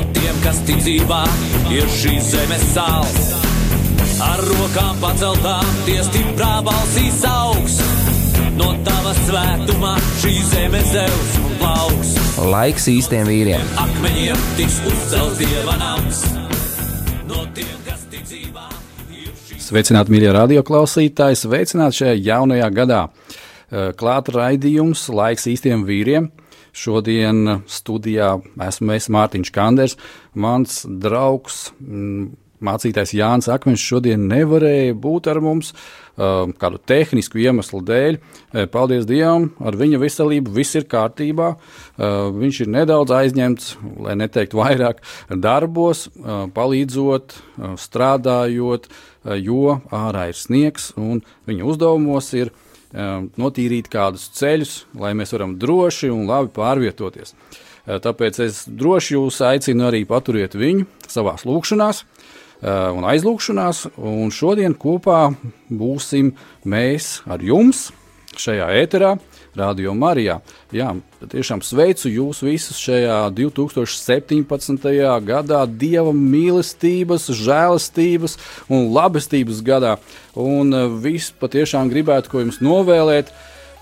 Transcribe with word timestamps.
no 0.00 0.12
tiem, 0.16 0.36
kas 0.44 0.60
tic 0.64 0.80
dzīvā, 0.80 1.20
ir 1.74 1.88
šīs 1.92 2.32
zemes 2.32 2.64
sāls. 2.72 3.32
Ar 4.24 4.40
rokām 4.44 4.98
paceltām, 5.00 5.66
tie 5.86 6.00
stiprā 6.04 6.60
balsīs 6.64 7.20
augs. 7.28 7.78
No 8.56 8.72
tava 8.84 9.12
svētumā 9.24 9.94
šī 10.20 10.32
zeme 10.50 10.80
zeus 10.90 11.36
un 11.40 11.54
plauks. 11.60 12.14
Laiks 12.50 12.88
īstiem 12.92 13.28
vīriem. 13.28 13.64
Akmeņiem 13.80 14.44
tiks 14.58 14.80
uzcelts 14.88 15.40
dieva 15.40 15.76
nams. 15.80 16.24
No 17.28 17.44
tiem, 17.56 17.72
kas 17.86 18.04
tic 18.12 18.24
dzīvā, 18.28 18.68
ir 19.16 19.32
šīs 19.46 19.70
Sveicināti, 19.70 20.12
mīļie 20.12 20.34
radioklausītāji! 20.36 21.40
Sveicināti 21.44 22.02
šajā 22.02 22.20
jaunajā 22.32 22.72
gadā! 22.76 23.02
Klāta 23.70 24.34
raidījums 24.34 25.08
Laiks 25.14 25.46
īstiem 25.52 25.84
vīriem. 25.86 26.32
Šodien 26.72 27.62
studijā 27.70 28.36
esmu 28.66 28.94
es 28.96 29.10
Mārtiņš 29.12 29.50
Kanders, 29.54 29.98
mans 30.34 30.84
draugs. 30.86 31.70
mm, 31.80 32.30
Mācītājs 32.60 33.14
Jānis 33.16 33.48
Akmeņš 33.48 33.84
šodien 33.88 34.26
nevarēja 34.28 34.92
būt 35.00 35.30
ar 35.32 35.40
mums 35.40 35.72
uh, 35.72 36.44
kādu 36.60 36.80
tehnisku 36.84 37.40
iemeslu 37.40 37.80
dēļ. 37.88 38.18
Eh, 38.52 38.66
Paldies 38.68 39.06
Dievam, 39.08 39.48
ar 39.64 39.78
viņa 39.80 40.00
veselību 40.02 40.52
viss 40.58 40.76
ir 40.76 40.84
kārtībā. 40.90 41.54
Uh, 41.56 42.28
Viņš 42.36 42.62
ir 42.64 42.72
nedaudz 42.76 43.14
aizņemts, 43.16 43.70
lai 44.04 44.16
neteiktu 44.20 44.60
vairāk, 44.60 45.00
darbos, 45.32 46.08
uh, 46.12 46.44
palīdzot, 46.52 47.36
uh, 47.38 47.76
strādājot, 47.80 48.90
uh, 48.90 49.36
jo 49.40 49.78
ārā 49.88 50.28
ir 50.34 50.36
sniegs 50.36 50.92
un 51.00 51.24
viņa 51.48 51.64
uzdevumos 51.72 52.28
ir 52.36 52.52
um, 52.52 52.69
notīrīt 52.90 53.86
kādus 53.92 54.28
ceļus, 54.34 54.72
lai 54.98 55.12
mēs 55.14 55.34
varam 55.36 55.58
droši 55.60 56.10
un 56.10 56.24
labi 56.26 56.50
pārvietoties. 56.56 57.34
Uh, 57.34 57.68
Tāpēc 57.98 58.38
es 58.44 58.64
droši 58.68 59.16
jūs 59.16 59.40
aicinu 59.42 59.88
arī 59.88 60.04
paturiet 60.08 60.54
viņu 60.58 60.86
savā 61.10 61.34
lūkšanās 61.42 62.02
uh, 62.04 62.92
un 62.94 63.06
aizlūkšanās, 63.08 63.86
un 63.96 64.30
šodien 64.34 64.76
kopā 64.78 65.30
būsim 65.70 66.34
mēs 66.68 67.20
ar 67.26 67.42
jums 67.42 67.88
šajā 68.38 68.68
ēterā. 68.82 69.16
Radio 69.56 69.94
Marijā. 69.98 70.38
Jā, 70.70 70.92
tiešām 71.26 71.62
sveicu 71.66 72.10
jūs 72.10 72.42
visus 72.46 72.78
šajā 72.78 73.16
2017. 73.34 74.90
gadā, 75.26 75.62
Dieva 75.66 76.12
mīlestības, 76.14 77.26
žēlastības 77.34 78.36
un 78.70 78.92
labestības 78.94 79.62
gadā. 79.66 79.96
Un 80.38 80.70
uh, 80.70 80.86
viss 81.02 81.34
patiešām 81.34 81.90
gribētu, 81.90 82.30
ko 82.30 82.44
jums 82.44 82.60
novēlēt, 82.62 83.32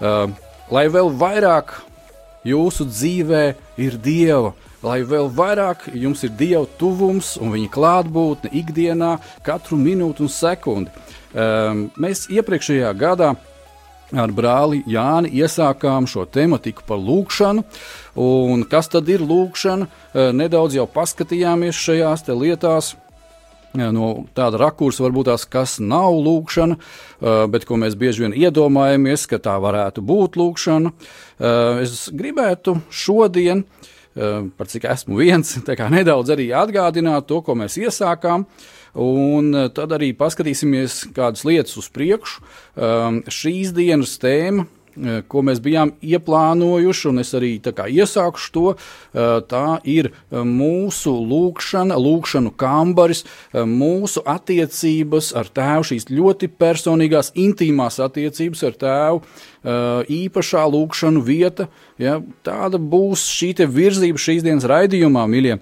uh, 0.01 0.33
lai 0.73 0.87
vēl 0.89 1.13
vairāk 1.21 1.77
jūsu 2.49 2.89
dzīvē 2.89 3.45
ir 3.77 4.01
Dieva. 4.01 4.55
Lai 4.79 5.03
vēl 5.03 5.27
vairāk 5.35 5.89
jums 5.91 6.23
ir 6.23 6.33
Dieva 6.39 6.65
tuvums 6.79 7.35
un 7.43 7.51
viņa 7.51 7.71
klātbūtne 7.75 8.53
ikdienā, 8.61 9.17
katru 9.45 9.77
minūtu 9.77 10.25
un 10.25 10.33
sekundi. 10.33 11.07
Um, 11.29 11.89
mēs 12.01 12.25
iepriekšējā 12.33 12.93
gadā 12.97 13.35
ar 14.17 14.33
brāli 14.33 14.83
Jāni 14.89 15.33
iesākām 15.43 16.07
šo 16.09 16.25
tematiku 16.33 16.85
par 16.87 17.01
lūkšanu. 17.03 17.65
Un 18.19 18.65
kas 18.71 18.89
tad 18.93 19.09
ir 19.13 19.25
lūkšana? 19.25 19.89
Eh, 20.15 20.31
Nedaudz 20.33 20.79
jau 20.79 20.87
paskatījāmies 20.87 21.77
šajās 21.77 22.25
lietās. 22.29 22.95
eh, 23.75 23.91
No 23.93 24.25
tāda 24.35 24.59
rakursa 24.59 25.05
varbūt 25.05 25.27
tās, 25.27 25.45
kas 25.49 25.79
nav 25.79 26.13
lūkšana, 26.15 26.77
eh, 26.77 27.47
bet 27.47 27.65
ko 27.65 27.77
mēs 27.77 27.95
bieži 27.95 28.27
vien 28.27 28.33
iedomājamies, 28.33 29.29
ka 29.29 29.39
tā 29.39 29.59
varētu 29.61 30.01
būt 30.01 30.37
lūkšana. 30.37 30.93
Es 31.39 32.11
gribētu 32.11 32.83
šodien, 32.91 33.65
par 34.17 34.67
cik 34.67 34.85
esmu 34.85 35.17
viens, 35.17 35.55
nedaudz 35.91 36.31
arī 36.31 36.49
atgādināt 36.51 37.27
to, 37.27 37.41
ko 37.43 37.55
mēs 37.55 37.79
iesākām. 37.79 38.47
Un 38.99 39.55
eh, 39.55 39.69
tad 39.75 39.95
arī 39.95 40.11
paskatīsimies 40.17 41.05
kādas 41.17 41.47
lietas 41.47 41.77
uz 41.79 41.87
priekšu. 41.95 42.43
Um, 42.75 43.21
šīs 43.31 43.71
dienas 43.77 44.17
tēma, 44.19 44.65
eh, 44.99 45.21
ko 45.31 45.45
mēs 45.47 45.61
bijām 45.63 45.93
ieplānojuši, 46.03 47.05
un 47.13 47.23
es 47.23 47.31
arī 47.39 47.53
iesākušu 47.63 48.51
to, 48.57 48.75
eh, 48.75 49.39
tā 49.47 49.79
ir 49.87 50.11
mūsu 50.33 51.15
lūkšana, 51.15 51.95
lūkšanu 51.95 52.55
kambaris, 52.59 53.23
mūsu 53.55 54.25
attiecības 54.27 55.31
ar 55.37 55.47
tēvu, 55.47 55.87
šīs 55.93 56.11
ļoti 56.11 56.51
personīgās, 56.59 57.31
intīmās 57.39 58.03
attiecības 58.03 58.67
ar 58.67 58.79
tēvu, 58.83 59.23
īpašā 60.09 60.63
lūkšanu 60.75 61.23
vieta. 61.23 61.69
Ja, 61.99 62.21
tāda 62.43 62.79
būs 62.79 63.27
šī 63.31 63.67
virzība 63.67 64.19
šīs 64.19 64.43
dienas 64.43 64.65
raidījumā, 64.65 65.27
mīļie. 65.29 65.59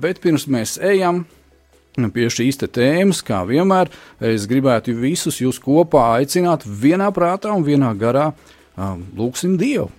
Bet 0.00 0.20
pirms 0.20 0.46
mēs 0.50 0.76
ejam, 0.82 1.24
Pie 1.92 2.28
šīs 2.32 2.56
tēmas, 2.72 3.20
kā 3.20 3.42
vienmēr, 3.44 3.90
es 4.24 4.46
gribētu 4.48 4.94
visus 4.96 5.42
jūs 5.42 5.58
kopā 5.60 6.06
aicināt 6.16 6.64
vienā 6.64 7.10
prātā 7.12 7.52
un 7.52 7.66
vienā 7.66 7.90
garā. 8.00 8.30
Um, 8.80 9.02
lūksim 9.18 9.58
Dievu! 9.60 9.90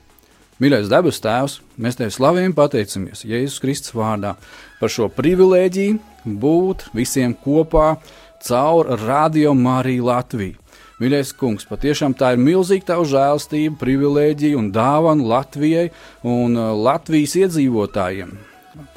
Mīļais 0.61 0.89
debes 0.89 1.19
Tēvs, 1.21 1.59
mēs 1.77 1.97
Tev 1.99 2.09
slavējam, 2.13 2.53
pateicamies 2.57 3.25
Jēzus 3.27 3.59
Kristus 3.61 3.93
vārdā 3.97 4.35
par 4.79 4.89
šo 4.89 5.09
privilēģiju 5.13 6.29
būt 6.41 6.87
visiem 6.97 7.33
kopā 7.37 7.97
caur 8.41 8.89
Radio 9.03 9.53
Mariju 9.57 10.07
Latviju. 10.07 10.57
Mīļais 11.01 11.33
kungs, 11.37 11.67
patiešām 11.69 12.13
tā 12.17 12.31
ir 12.33 12.41
milzīga 12.41 12.93
tava 12.93 13.05
žēlstība, 13.09 13.75
privilēģija 13.81 14.57
un 14.57 14.71
dāvana 14.73 15.25
Latvijai 15.33 15.89
un 16.21 16.57
uh, 16.57 16.71
Latvijas 16.85 17.35
iedzīvotājiem. 17.41 18.33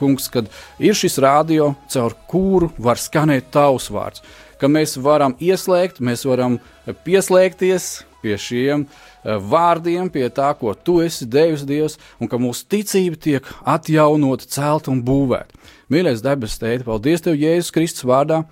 Kungs, 0.01 0.31
kad 0.33 0.49
ir 0.81 0.97
šis 0.97 1.19
radio, 1.23 1.75
caur 1.93 2.17
kuru 2.31 2.71
var 2.79 3.01
skanēt 3.01 3.51
tavs 3.55 3.91
vārds, 3.93 4.23
ka 4.61 4.71
mēs 4.73 4.97
varam 5.03 5.37
ieslēgt, 5.43 6.01
mēs 6.01 6.25
varam 6.29 6.59
pieslēgties 7.05 7.91
pie 8.23 8.37
šiem 8.41 8.87
eh, 8.87 9.37
vārdiem, 9.37 10.09
pie 10.13 10.27
tā, 10.35 10.51
ko 10.59 10.75
tu 10.75 10.99
esi 11.05 11.29
devis 11.29 11.67
Dievs, 11.69 11.99
un 12.21 12.31
ka 12.31 12.41
mūsu 12.41 12.67
ticība 12.73 13.21
tiek 13.29 13.53
atjaunota, 13.69 14.49
celta 14.51 14.93
un 14.95 15.05
būvēta. 15.07 15.61
Mīļais 15.93 16.25
debes 16.25 16.59
tēti, 16.59 16.87
paldies 16.89 17.23
Tev, 17.23 17.39
Jēzus 17.39 17.75
Kristus 17.75 18.09
vārdā! 18.09 18.45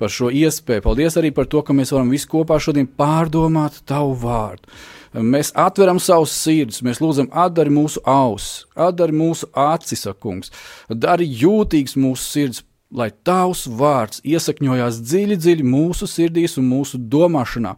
Par 0.00 0.10
šo 0.10 0.32
iespēju. 0.34 0.82
Paldies 0.82 1.14
arī 1.20 1.28
par 1.30 1.46
to, 1.46 1.60
ka 1.62 1.74
mēs 1.76 1.92
varam 1.94 2.08
visi 2.10 2.26
kopā 2.26 2.56
šodien 2.58 2.88
pārdomāt 2.98 3.76
Tavu 3.86 4.16
vārdu. 4.18 4.66
Mēs 5.12 5.50
atveram 5.58 5.98
savus 6.00 6.32
sirdis, 6.32 6.80
mēs 6.80 7.02
lūdzam, 7.04 7.28
atdari 7.36 7.72
mūsu 7.72 8.00
ausis, 8.08 8.64
atdari 8.72 9.12
mūsu 9.12 9.50
acis, 9.52 10.06
kungs, 10.20 10.52
dari 10.88 11.26
jūtīgs 11.28 11.98
mūsu 12.00 12.24
sirds, 12.24 12.62
lai 12.92 13.10
tavs 13.24 13.66
vārds 13.68 14.20
iesakņojās 14.24 15.00
dziļi, 15.04 15.36
dziļi 15.40 15.64
mūsu 15.68 16.08
sirdīs 16.08 16.58
un 16.60 16.68
mūsu 16.68 17.00
domāšanā 17.12 17.74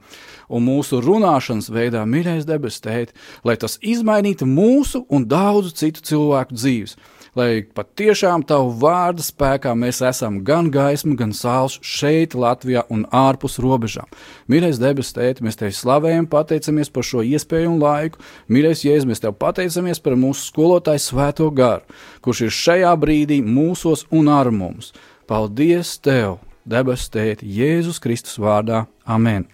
un 0.50 0.66
mūsu 0.66 1.00
runāšanas 1.02 1.70
veidā, 1.74 2.04
mīļais 2.06 2.46
debes 2.46 2.80
tēt, 2.84 3.14
lai 3.46 3.56
tas 3.58 3.78
izmainītu 3.82 4.46
mūsu 4.46 5.04
un 5.08 5.26
daudzu 5.30 5.74
citu 5.74 6.02
cilvēku 6.10 6.58
dzīves. 6.58 6.98
Lai 7.34 7.64
patiešām 7.74 8.44
tavu 8.46 8.68
vārdu 8.78 9.24
spēkā 9.26 9.72
mēs 9.74 9.98
esam 10.06 10.38
gan 10.46 10.68
gaisma, 10.74 11.16
gan 11.18 11.32
sāls 11.34 11.80
šeit, 11.82 12.36
Latvijā 12.38 12.84
un 12.94 13.02
ārpus 13.10 13.58
robežām. 13.62 14.06
Mīļais 14.50 14.78
debes 14.82 15.10
tēt, 15.16 15.42
mēs 15.42 15.58
tevi 15.58 15.74
slavējam, 15.74 16.28
pateicamies 16.30 16.92
par 16.94 17.06
šo 17.06 17.24
iespēju 17.26 17.72
un 17.72 17.80
laiku. 17.82 18.22
Mīļais 18.46 18.84
Jēzus, 18.86 19.08
mēs 19.10 19.24
tev 19.24 19.34
pateicamies 19.40 20.02
par 20.04 20.14
mūsu 20.20 20.46
skolotāju 20.52 21.02
svēto 21.02 21.50
garu, 21.54 21.82
kurš 22.22 22.46
ir 22.46 22.54
šajā 22.60 22.94
brīdī 23.02 23.40
mūsos 23.42 24.06
un 24.14 24.30
ar 24.30 24.52
mums. 24.54 24.92
Paldies 25.26 25.96
Tev, 26.04 26.38
debes 26.68 27.10
tēti, 27.10 27.50
Jēzus 27.58 27.98
Kristus 28.02 28.38
vārdā. 28.38 28.84
Amen! 29.04 29.53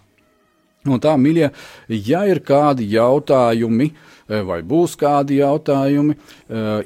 Un 0.88 1.00
tā, 1.02 1.12
mīļie, 1.20 1.50
ja 1.92 2.22
ir 2.24 2.40
kādi 2.40 2.86
jautājumi, 2.94 3.90
vai 4.48 4.60
būs 4.64 4.94
kādi 4.96 5.40
jautājumi, 5.42 6.16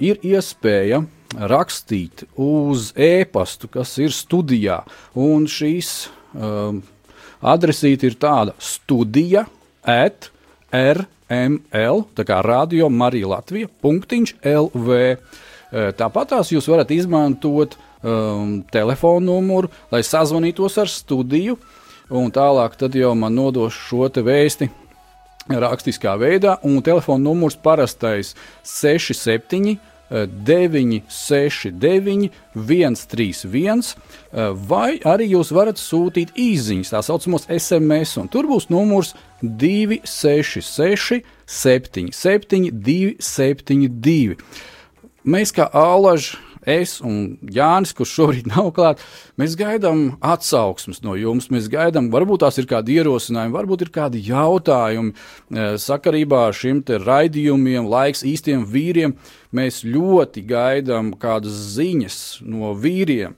ir 0.02 0.24
iespēja 0.26 1.04
rakstīt 1.34 2.24
uz 2.40 2.90
e-pastu, 2.98 3.70
kas 3.70 3.94
ir 4.02 4.14
studijā. 4.14 4.80
Un 5.14 5.46
šīs 5.50 5.92
um, 6.34 6.82
adresīte 7.44 8.08
ir 8.10 8.18
tāda 8.18 8.56
studija 8.58 9.44
at 9.84 10.30
rml, 10.74 12.04
tā 12.16 12.26
kā 12.26 12.40
radio 12.42 12.90
Marija 12.90 13.30
Latvija, 13.36 13.70
punktiņš 13.84 14.36
LV. 14.42 15.00
Tāpat 15.98 16.30
tās 16.30 16.52
jūs 16.54 16.68
varat 16.70 16.90
izmantot 16.94 17.74
um, 18.02 18.60
telefonu 18.70 19.32
numuru, 19.32 19.70
lai 19.90 20.04
sazvanītos 20.06 20.78
ar 20.82 20.90
studiju. 20.90 21.58
Un 22.12 22.30
tālāk 22.32 22.76
jau 22.92 23.14
man 23.16 23.34
nodos 23.34 23.72
šo 23.72 24.08
vēsti 24.08 24.68
rakstiskā 25.48 26.16
veidā, 26.20 26.58
un 26.64 26.82
telefona 26.82 27.24
numurs 27.24 27.56
parastais 27.56 28.34
67. 28.62 29.78
969, 30.14 32.30
131, 32.54 33.96
vai 34.68 35.00
arī 35.00 35.30
jūs 35.32 35.52
varat 35.56 35.80
sūtīt 35.80 36.28
īsiņas, 36.36 36.90
tā 36.92 37.00
saucamos 37.02 37.48
SMS, 37.48 38.18
un 38.20 38.28
tur 38.28 38.44
būs 38.46 38.68
numurs 38.70 39.14
266, 39.42 41.24
77, 41.48 42.70
272. 42.84 44.36
Mēs 45.24 45.52
kā 45.56 45.72
Alaži 45.72 46.36
es 46.66 46.96
un 47.04 47.36
Jānis, 47.54 47.94
kurš 47.96 48.14
šobrīd 48.18 48.48
nav 48.54 48.70
klāts, 48.76 49.04
mēs 49.40 49.56
gaidām 49.60 50.04
atsauksmes 50.24 51.02
no 51.04 51.16
jums. 51.18 51.50
Mēs 51.54 51.68
gaidām, 51.72 52.10
varbūt 52.14 52.44
tās 52.44 52.58
ir 52.60 52.68
kādi 52.70 52.98
ierosinājumi, 52.98 53.54
varbūt 53.54 53.86
ir 53.86 53.92
kādi 53.94 54.24
jautājumi 54.28 55.14
eh, 55.14 55.76
sakarībā 55.80 56.46
ar 56.48 56.58
šiem 56.58 56.82
raidījumiem, 56.84 57.88
laiks 57.90 58.24
īstiem 58.26 58.66
vīriem. 58.68 59.16
Mēs 59.54 59.84
ļoti 59.86 60.42
gaidām 60.48 61.12
kādas 61.20 61.54
ziņas 61.76 62.18
no 62.48 62.74
vīriem. 62.74 63.36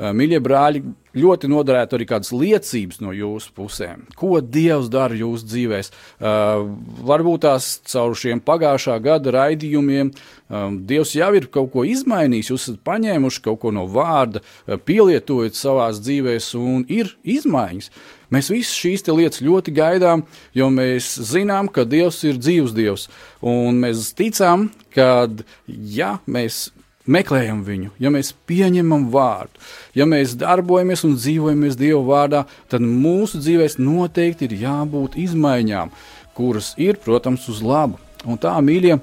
Eh, 0.00 0.12
mīļie 0.16 0.40
brāļi, 0.44 0.84
ļoti 1.16 1.50
noderētu 1.50 1.96
arī 1.96 2.06
kādas 2.10 2.32
liecības 2.34 3.00
no 3.02 3.14
jūsu 3.14 3.52
pusēm. 3.56 4.04
Ko 4.18 4.38
Dievs 4.40 4.90
dara 4.92 5.16
jūsu 5.16 5.48
dzīvēs? 5.50 5.90
Uh, 6.20 6.68
varbūt 7.06 7.44
tās 7.46 7.72
caur 7.90 8.14
šiem 8.18 8.42
pagājušā 8.44 8.98
gada 9.02 9.34
raidījumiem 9.34 10.12
um, 10.12 10.78
Dievs 10.86 11.16
jau 11.18 11.32
ir 11.38 11.50
kaut 11.52 11.72
ko 11.74 11.84
izmainījis, 11.88 12.52
jūs 12.52 12.68
esat 12.68 12.80
paņēmuši 12.86 13.44
kaut 13.48 13.62
ko 13.64 13.74
no 13.74 13.86
vārda, 13.90 14.42
uh, 14.42 14.78
pielietojot 14.78 15.58
savās 15.58 16.02
dzīvēs, 16.04 16.54
un 16.60 16.86
ir 16.88 17.14
izmaiņas. 17.24 17.90
Mēs 18.30 18.50
visas 18.52 18.76
šīs 18.78 19.08
lietas 19.10 19.42
ļoti 19.42 19.74
gaidām, 19.74 20.22
jo 20.54 20.68
mēs 20.70 21.16
zinām, 21.32 21.66
ka 21.66 21.82
Dievs 21.82 22.22
ir 22.28 22.38
dzīvs 22.38 22.76
Dievs. 22.76 23.08
Un 23.42 23.80
mēs 23.82 24.12
ticām, 24.14 24.68
ka, 24.94 25.26
ja 25.66 26.18
mēs 26.30 26.68
meklējam 27.10 27.62
viņu, 27.66 27.92
ja 28.02 28.12
mēs 28.12 28.32
pieņemam 28.48 29.08
vārdu, 29.12 29.60
ja 29.98 30.06
mēs 30.08 30.36
darbojamies 30.40 31.04
un 31.08 31.16
dzīvojamies 31.18 31.78
Dieva 31.80 32.02
vārdā, 32.06 32.44
tad 32.70 32.84
mūsu 32.86 33.40
dzīvēs 33.42 33.78
noteikti 33.80 34.48
ir 34.48 34.58
jābūt 34.64 35.18
izmaiņām, 35.20 35.92
kuras 36.38 36.74
ir, 36.80 37.00
protams, 37.02 37.48
uz 37.50 37.60
labu. 37.64 37.98
Un 38.28 38.38
tā, 38.40 38.52
mīļie, 38.64 38.98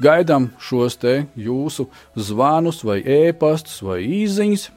gaidām 0.00 0.50
šos 0.62 0.96
te 1.00 1.14
jūsu 1.38 1.88
zvanus, 2.16 2.82
vai 2.86 3.00
ēpastus, 3.04 3.80
vai 3.84 4.00
īsiņas. 4.06 4.70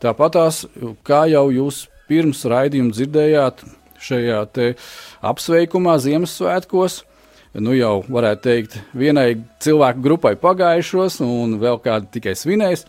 Tāpat 0.00 0.36
tās, 0.36 0.62
kā 1.04 1.26
jau 1.28 1.48
jūs 1.52 1.84
pirms 2.08 2.44
raidījuma 2.48 2.94
dzirdējāt, 2.94 3.64
šajā 4.00 4.44
apsveikumā 5.28 5.98
Ziemassvētkos 6.00 7.02
nu 7.58 7.74
jau 7.74 8.00
varētu 8.06 8.46
teikt, 8.46 8.78
vienai 8.94 9.34
cilvēku 9.62 10.04
grupai 10.04 10.36
pagājušos, 10.40 11.20
un 11.24 11.58
vēl 11.62 11.80
kādi 11.82 12.12
tikai 12.18 12.36
svinēs, 12.38 12.86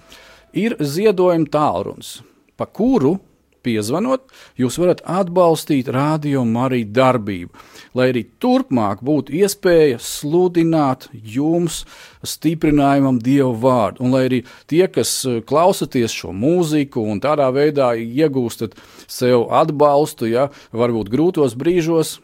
ir 0.53 0.77
ziedojuma 0.77 1.49
tālrunis, 1.51 2.19
pa 2.59 2.67
kuru 2.69 3.17
piezvanot, 3.61 4.23
jūs 4.57 4.77
varat 4.81 5.03
atbalstīt 5.05 5.89
radio 5.93 6.43
Mariju 6.47 6.89
darbību, 6.95 7.63
lai 7.97 8.07
arī 8.11 8.23
turpmāk 8.41 9.03
būtu 9.05 9.35
iespēja 9.41 9.99
sludināt 10.01 11.07
jums 11.13 11.83
stiprinājumam 12.25 13.19
Dievu 13.21 13.53
vārdu, 13.61 14.01
un 14.05 14.15
lai 14.15 14.25
arī 14.29 14.41
tie, 14.71 14.85
kas 14.89 15.13
eh, 15.29 15.41
klausaties 15.45 16.15
šo 16.15 16.33
mūziku 16.33 17.05
un 17.13 17.21
tādā 17.23 17.51
veidā 17.53 17.93
iegūstat 18.01 18.77
sev 19.05 19.47
atbalstu, 19.61 20.29
ja 20.31 20.49
varbūt 20.73 21.11
grūtos 21.13 21.57
brīžos, 21.59 22.19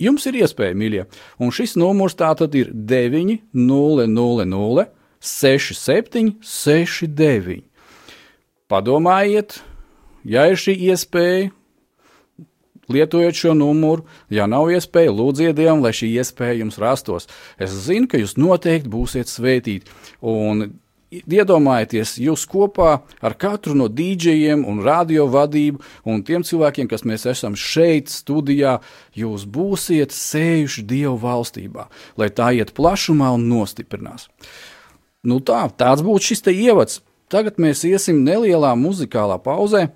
Jums 0.00 0.24
ir 0.26 0.34
iespēja, 0.40 0.74
mīļie, 0.78 1.04
un 1.42 1.52
šis 1.54 1.76
numurs 1.80 2.16
tā 2.18 2.30
tad 2.38 2.54
ir 2.58 2.72
900 2.72 4.88
67 5.22 6.38
69. 6.42 7.62
Padomājiet, 8.72 9.60
ja 10.24 10.46
ir 10.50 10.58
šī 10.58 10.74
iespēja, 10.88 11.50
lietojiet 12.92 13.36
šo 13.36 13.54
numuru. 13.54 14.06
Ja 14.32 14.48
nav 14.50 14.70
iespēja, 14.72 15.12
lūdziet 15.14 15.56
Dievam, 15.58 15.82
lai 15.84 15.92
šī 15.94 16.10
iespēja 16.16 16.60
jums 16.62 16.80
rastos. 16.82 17.28
Es 17.60 17.74
zinu, 17.86 18.08
ka 18.10 18.20
jūs 18.20 18.38
noteikti 18.40 18.90
būsiet 18.90 19.30
svētīti. 19.30 19.92
Un 20.20 20.70
iedomājieties, 21.12 22.16
jūs 22.22 22.44
kopā 22.48 23.02
ar 23.20 23.36
katru 23.40 23.76
no 23.76 23.88
dīdžejiem 23.92 24.64
un 24.68 24.82
radio 24.84 25.26
vadību 25.30 25.82
un 26.08 26.22
tiem 26.26 26.44
cilvēkiem, 26.46 26.88
kas 26.90 27.04
mēs 27.08 27.26
esam 27.30 27.56
šeit 27.58 28.12
studijā, 28.12 28.78
jūs 29.16 29.44
būsiet 29.44 30.14
sējuši 30.16 30.86
Dievu 30.88 31.16
valstībā, 31.22 31.88
lai 32.16 32.30
tā 32.32 32.52
iet 32.56 32.74
plašumā 32.76 33.32
un 33.36 33.48
nostiprinās. 33.50 34.28
Nu 35.22 35.38
tā, 35.44 35.64
tāds 35.78 36.02
būtu 36.02 36.32
šis 36.32 36.46
te 36.48 36.54
ievads. 36.56 37.00
Tagad 37.32 37.60
mēs 37.62 37.84
iesim 37.88 38.24
nelielā 38.26 38.74
muzikālā 38.76 39.38
pauzē. 39.40 39.86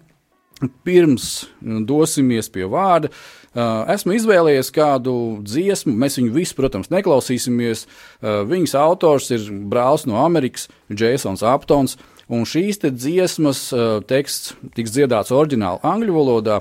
Pirms 0.87 1.51
dosimies 1.61 2.49
pie 2.49 2.65
vārda, 2.73 3.11
esmu 3.57 4.17
izvēlējies 4.17 4.73
kādu 4.75 5.15
dziesmu, 5.47 5.95
mēs 5.97 6.19
viņu 6.21 6.35
visu, 6.35 6.57
protams, 6.59 6.91
neklausīsimies. 6.93 7.87
Viņas 8.23 8.77
autors 8.81 9.31
ir 9.33 9.49
brālis 9.71 10.05
no 10.09 10.21
Amerikas, 10.25 10.69
Jasons 10.93 11.45
Aptons. 11.47 11.97
Un 12.27 12.43
šīs 12.43 12.81
dziesmas 12.83 13.61
uh, 13.71 14.01
teksts 14.03 14.57
tiks 14.75 14.91
dziedāts 14.97 15.31
oriģināli 15.31 15.79
angļu 15.87 16.17
valodā, 16.17 16.57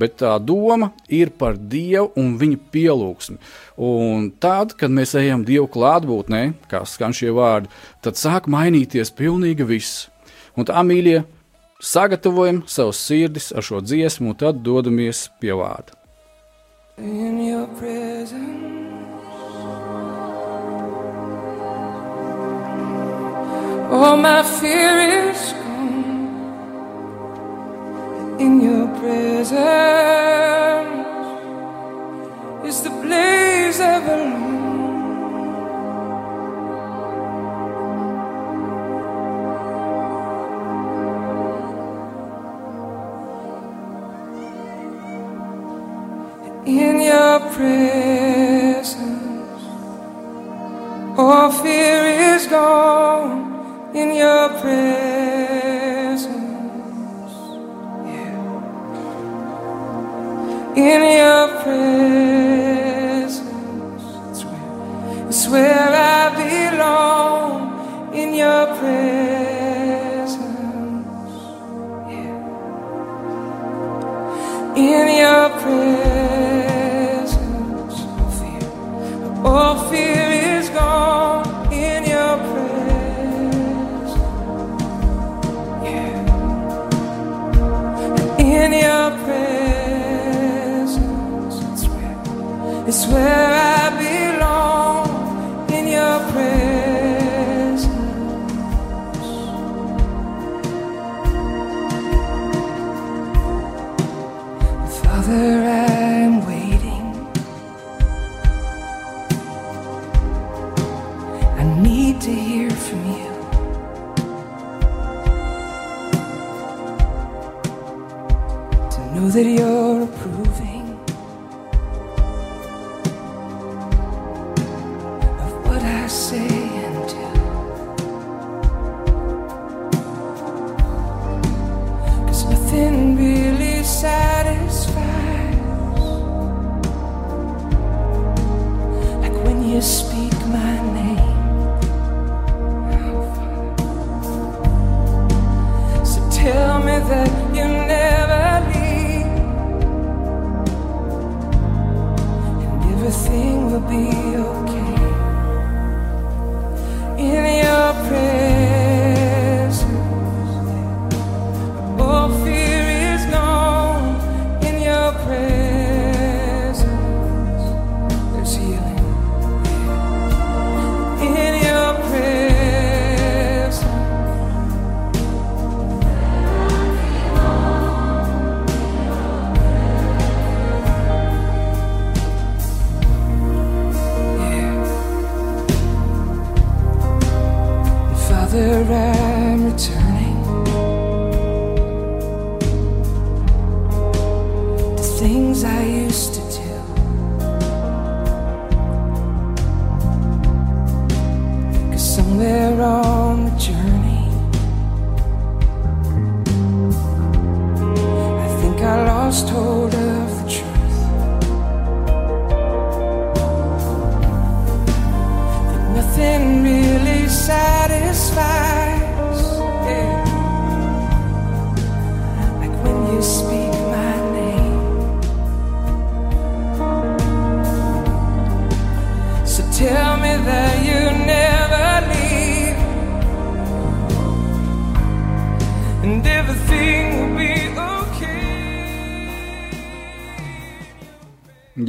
bet 0.00 0.16
tā 0.22 0.38
doma 0.40 0.94
ir 1.12 1.28
par 1.36 1.58
Dievu 1.60 2.08
un 2.16 2.38
viņa 2.40 2.60
pielūgsmi. 2.72 3.36
Un 3.84 4.30
tad, 4.40 4.72
kad 4.80 4.88
mēs 4.88 5.12
ejam 5.20 5.44
Dievu 5.44 5.68
klātbūtnē, 5.76 6.42
kā 6.72 6.86
skan 6.88 7.12
šie 7.12 7.34
vārdi, 7.36 7.68
tad 8.00 8.16
sāk 8.16 8.48
mainīties 8.48 9.12
pilnīgi 9.12 9.68
viss. 9.68 10.08
Un 10.56 10.64
tā, 10.64 10.80
mīļie, 10.88 11.20
sagatavojam 11.84 12.64
savus 12.64 13.04
sirdis 13.04 13.52
ar 13.52 13.66
šo 13.66 13.84
dziesmu, 13.84 14.32
un 14.32 14.40
tad 14.40 14.64
dodamies 14.64 15.26
pie 15.36 15.52
vārda. 15.52 15.99
In 17.00 17.42
your 17.42 17.66
presence. 17.66 18.60
All 23.90 24.16
my 24.16 24.42
fear 24.42 25.30
is 25.30 25.52
gone 25.52 26.36
in 28.38 28.60
your 28.60 28.86
presence. 29.00 29.58
Is 32.68 32.82
the 32.82 32.90
place 32.90 33.80
ever 33.80 34.16
long? 34.16 34.59
In 46.78 47.00
your 47.00 47.40
presence. 47.52 48.96
All 51.18 51.50
fear 51.50 52.34
is 52.34 52.46
gone 52.46 53.92
in 53.94 54.14
your 54.14 54.48
presence. 54.60 56.26
Yeah. 58.06 58.36
In 60.76 61.02
your 61.18 61.48
presence, 61.62 63.42
it's 64.30 64.44
where, 64.44 65.28
it's 65.28 65.48
where 65.48 65.92
I 65.92 66.30
belong. 66.40 68.14
In 68.14 68.34
your 68.34 68.66
presence, 68.78 70.36
yeah. 72.08 72.36
In 74.76 75.06
your 75.18 75.50
presence. 75.60 76.09
swear 93.10 93.39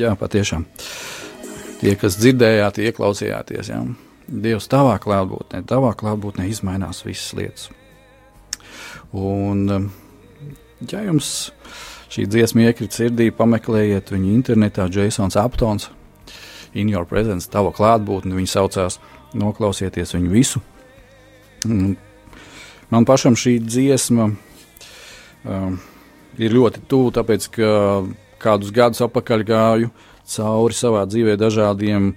Jā, 0.02 0.16
patiešām. 0.18 0.66
Tie, 1.82 1.94
kas 2.00 2.18
dzirdējāt, 2.22 2.82
ieklausījāties, 2.90 3.72
jā. 3.72 3.80
Dievs 4.32 4.70
tavā 4.72 4.96
klātbūtnē, 5.02 5.64
tavā 5.68 5.92
klātbūtnē 5.98 6.46
izmainās 6.50 7.02
visas 7.06 7.34
lietas. 7.38 7.70
Un, 9.12 9.66
um, 9.70 9.88
ja 10.88 11.02
jums 11.04 11.52
šī 12.12 12.28
dziesma 12.32 12.70
iekrita 12.70 13.02
sirdī, 13.02 13.32
pameklējiet 13.36 14.14
viņu 14.14 14.32
internetā, 14.36 14.88
Jasons 14.92 15.40
Aptons, 15.40 15.90
In 16.74 16.88
Your 16.88 17.04
Presence, 17.04 17.50
tava 17.52 17.74
klātbūtne, 17.76 18.38
viņa 18.38 18.54
saucās, 18.54 19.02
noklausieties 19.36 20.16
viņu 20.16 20.32
visu. 20.32 20.62
Un 21.68 21.98
Man 22.92 23.06
pašam 23.08 23.38
šī 23.40 23.56
dziesma 23.64 24.26
um, 25.48 25.76
ir 26.36 26.52
ļoti 26.52 26.82
tuvu, 26.92 27.14
tāpēc 27.16 27.46
ka 27.56 27.70
kādus 28.42 28.74
gadus 28.76 29.04
atpakaļ 29.06 29.46
gāju 29.48 29.92
cauri 30.32 30.78
savā 30.78 31.06
dzīvē 31.10 31.38
dažādiem 31.40 32.14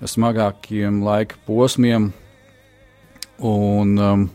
smagākiem 0.00 1.02
laika 1.04 1.38
posmiem. 1.46 2.10
Un 3.40 3.94
um, 4.00 4.26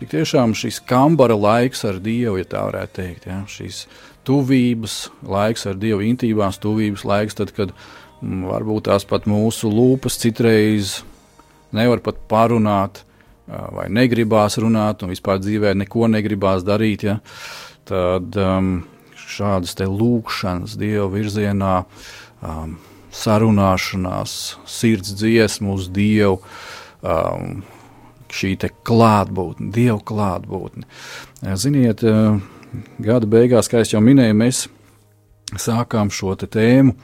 tik 0.00 0.12
tiešām 0.14 0.54
šis 0.58 0.80
kambara 0.86 1.36
laiks 1.38 1.84
ar 1.88 1.98
Dievu, 2.02 2.38
ja 2.40 2.46
tā 2.48 2.62
varētu 2.68 2.96
teikt, 3.00 3.26
ja, 3.30 3.40
šīs 3.50 3.84
tuvības 4.26 5.02
laiks 5.26 5.66
ar 5.70 5.78
Dievu, 5.80 6.04
intībās 6.06 6.60
tuvības 6.62 7.04
laiks, 7.08 7.38
tad, 7.40 7.54
kad 7.56 7.74
mm, 8.22 8.46
varbūt 8.50 8.88
tās 8.90 9.06
pat 9.08 9.26
mūsu 9.30 9.70
lūpas 9.72 10.18
citreiz 10.22 11.00
nevar 11.74 12.02
pat 12.04 12.18
parunāt, 12.30 13.04
vai 13.74 13.88
negribās 13.90 14.58
runāt, 14.62 15.02
un 15.02 15.10
vispār 15.10 15.40
dzīvē 15.42 15.74
neko 15.82 16.06
negribās 16.10 16.62
darīt, 16.66 17.06
ja, 17.08 17.18
tad 17.88 18.36
um, 18.38 18.76
šādas 19.30 19.76
lūkšanas 19.78 20.76
Dieva 20.80 21.08
virzienā, 21.12 21.74
um, 22.42 22.76
sarunāšanās, 23.14 24.36
sirds 24.68 25.14
dziesmu 25.18 25.74
uz 25.78 25.88
Dievu, 25.92 26.40
um, 27.02 27.62
šī 28.30 28.54
te 28.62 28.70
klātbūtne, 28.86 29.70
Dieva 29.74 29.98
klātbūtne. 30.06 30.86
Ziniet, 31.58 32.04
ā, 32.06 32.38
gada 33.02 33.26
beigās, 33.30 33.70
kā 33.70 33.82
jau 33.86 34.02
minēju, 34.04 34.36
mēs 34.38 34.66
sākām 35.58 36.12
šo 36.14 36.36
tēmu 36.38 36.94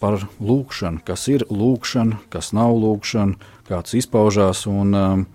par 0.00 0.22
lūkšanu, 0.38 1.02
kas 1.04 1.26
ir 1.32 1.44
lūkšana, 1.50 2.20
kas 2.32 2.52
nav 2.56 2.76
lūkšana, 2.78 3.50
kāds 3.68 3.96
izpaužās. 3.98 4.62
Un, 4.70 4.94
um, 4.94 5.26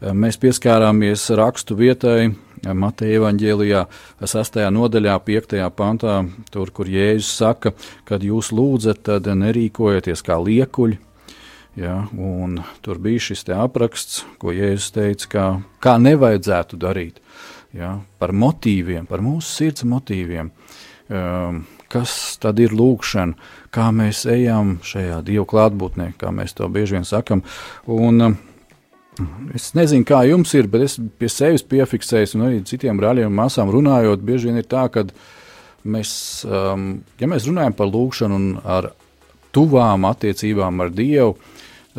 mēs 0.00 0.40
pieskārāmies 0.40 1.28
rakstu 1.36 1.76
vietai 1.78 2.32
Mateja 2.64 3.20
Evanģēlijā, 3.20 3.82
6. 4.22 4.60
nodaļā, 4.72 5.16
5. 5.26 5.56
pantā, 5.76 6.16
tur, 6.52 6.72
kur 6.74 6.88
Jēzus 6.90 7.32
saka, 7.42 7.74
kad 8.08 8.24
jūs 8.24 8.52
lūdzat, 8.56 9.02
tad 9.06 9.28
nerīkojieties 9.28 10.24
kā 10.26 10.38
liekuļi. 10.40 10.98
Ja, 11.76 12.06
un 12.16 12.62
tur 12.80 12.96
bija 13.04 13.20
šis 13.20 13.44
apraksts, 13.52 14.24
ko 14.40 14.54
Jēzus 14.56 14.94
teica, 14.96 15.28
kā, 15.28 15.46
kā 15.84 15.98
nevajadzētu 16.00 16.80
darīt. 16.80 17.20
Ja, 17.76 17.98
par 18.16 18.32
motīviem, 18.32 19.04
par 19.04 19.20
mūsu 19.20 19.50
sirds 19.50 19.84
motīviem. 19.84 20.48
Um, 21.06 21.66
kas 21.92 22.38
tad 22.42 22.58
ir 22.58 22.72
lūkšana, 22.74 23.36
kā 23.70 23.90
mēs 23.94 24.24
ejam 24.30 24.78
šajā 24.82 25.20
Dieva 25.26 25.44
klātbūtnē, 25.46 26.14
kā 26.18 26.32
mēs 26.34 26.56
to 26.56 26.66
bieži 26.72 26.96
vien 26.96 27.06
sakam. 27.06 27.44
Un, 27.86 28.24
um, 28.24 28.38
Es 29.56 29.70
nezinu, 29.76 30.04
kā 30.04 30.20
jums 30.28 30.52
ir, 30.58 30.68
bet 30.68 30.84
es 30.84 30.98
pie 31.18 31.28
sevis 31.32 31.64
piefiksēju, 31.64 32.34
un 32.36 32.46
arī 32.48 32.60
citiem 32.68 32.98
brāļiem 33.00 33.30
un 33.30 33.38
māsām 33.38 33.70
runājot, 33.72 34.24
bieži 34.26 34.50
vien 34.50 34.60
ir 34.60 34.66
tā, 34.68 34.86
ka 34.92 35.06
mēs, 35.88 36.10
um, 36.44 36.88
ja 37.20 37.28
mēs 37.30 37.46
runājam 37.48 37.76
par 37.78 37.88
lūkšanu 37.92 38.36
un 38.36 38.48
ar 38.60 38.90
tuvām 39.56 40.04
attiecībām 40.10 40.84
ar 40.84 40.92
Dievu, 40.92 41.36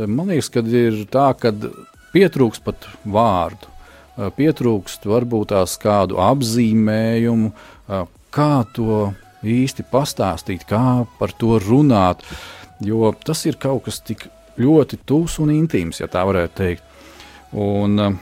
man 0.05 0.29
liekas, 0.29 0.51
ka 0.53 0.61
ir 0.61 1.01
tā, 1.09 1.31
ka 1.39 1.53
pietrūkst 2.13 2.61
pat 2.65 2.85
vārdu, 3.01 3.71
pietrūkst 4.37 5.07
varbūt 5.09 5.53
tās 5.55 5.77
kādu 5.81 6.19
apzīmējumu, 6.21 7.51
kā 8.33 8.51
to 8.77 9.07
īsti 9.47 9.85
pastāstīt, 9.89 10.65
kā 10.69 11.05
par 11.17 11.33
to 11.37 11.57
runāt, 11.63 12.21
jo 12.83 13.09
tas 13.25 13.45
ir 13.49 13.57
kaut 13.61 13.87
kas 13.87 14.01
tik 14.05 14.27
ļoti 14.57 15.01
tūs 15.07 15.37
un 15.41 15.53
intīms, 15.53 16.01
ja 16.01 16.09
tā 16.11 16.25
varētu 16.27 16.57
teikt. 16.57 16.85
Un, 17.55 18.17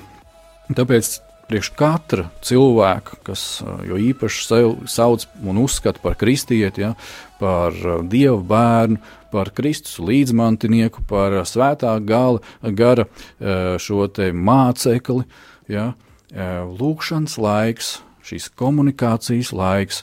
tāpēc 0.75 1.19
priekš 1.49 1.69
katra 1.77 2.29
cilvēka, 2.45 3.19
kas 3.25 3.43
jo 3.85 3.99
īpaši 4.01 4.45
sev 4.47 4.71
sauc 4.89 5.25
un 5.45 5.59
uzskata 5.61 6.01
par 6.01 6.17
kristieti, 6.17 6.85
ja, 6.85 6.93
par 7.39 7.75
dievu 8.09 8.41
bērnu, 8.49 8.97
par 9.33 9.51
Kristus 9.53 9.99
līdzmantinieku, 9.99 11.03
par 11.09 11.35
svētā 11.45 11.97
gala, 12.05 12.41
gara 12.61 13.05
šo 13.81 14.07
mācekli, 14.33 15.25
ja, 15.69 15.91
lūkšanas 16.33 17.37
laiks, 17.37 17.91
šīs 18.25 18.49
komunikācijas 18.57 19.51
laiks, 19.53 20.01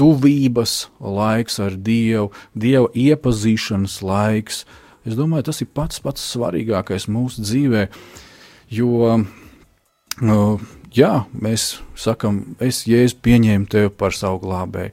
tuvības 0.00 0.74
laiks 1.00 1.58
ar 1.60 1.76
Dievu, 1.76 2.30
Dieva 2.54 2.88
iepazīšanas 2.96 4.00
laiks. 4.04 4.64
Es 5.08 5.16
domāju, 5.16 5.48
tas 5.48 5.62
ir 5.64 5.70
pats 5.72 6.02
pats 6.04 6.26
svarīgākais 6.34 7.08
mūsu 7.08 7.44
dzīvē, 7.46 7.86
jo 8.76 8.90
uh, 9.08 10.68
jā, 10.94 11.10
mēs 11.32 11.80
sakam, 11.98 12.40
es 12.62 12.82
jēzu 12.88 13.18
pieņēmu 13.22 13.68
tevi 13.70 13.90
par 13.94 14.14
savu 14.16 14.40
glābēju. 14.44 14.92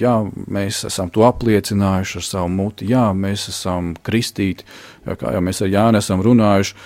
Jā, 0.00 0.14
mēs 0.50 0.82
esam 0.88 1.10
to 1.14 1.24
apliecinājuši 1.28 2.18
ar 2.20 2.26
savu 2.26 2.52
muti, 2.52 2.88
jā, 2.90 3.10
mēs 3.16 3.48
esam 3.52 3.94
kristīti, 4.06 4.66
kā 5.06 5.34
jau 5.36 5.42
mēs 5.44 5.62
ar 5.64 5.72
Jāni 5.72 6.00
esam 6.02 6.24
runājuši, 6.26 6.76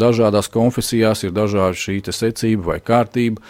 dažādās 0.00 0.50
konfesijās 0.52 1.24
ir 1.26 1.34
dažāda 1.36 1.76
šī 1.76 2.00
secība 2.10 2.72
vai 2.72 2.80
kārtība, 2.80 3.42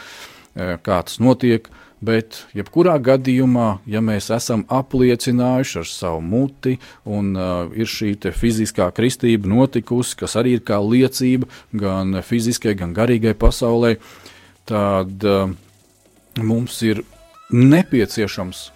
kā 0.55 1.03
tas 1.07 1.21
notiek. 1.23 1.71
Bet, 2.01 2.47
jebkurā 2.57 2.95
gadījumā, 3.05 3.83
ja 3.85 4.01
mēs 4.01 4.31
esam 4.33 4.63
apliecinājuši 4.73 5.81
ar 5.83 5.89
savu 5.89 6.23
muti, 6.25 6.79
un 7.05 7.35
uh, 7.37 7.69
ir 7.77 7.91
šī 7.93 8.15
fiziskā 8.33 8.87
kristība 8.97 9.51
notikusi, 9.53 10.17
kas 10.23 10.39
arī 10.41 10.55
ir 10.57 10.63
kā 10.65 10.79
liecība 10.81 11.51
gan 11.77 12.23
fiziskai, 12.25 12.73
gan 12.81 12.97
garīgai 12.97 13.35
pasaulē, 13.37 13.99
tad 14.65 15.29
uh, 15.29 15.53
mums 16.41 16.81
ir 16.89 17.05
nepieciešams 17.53 18.71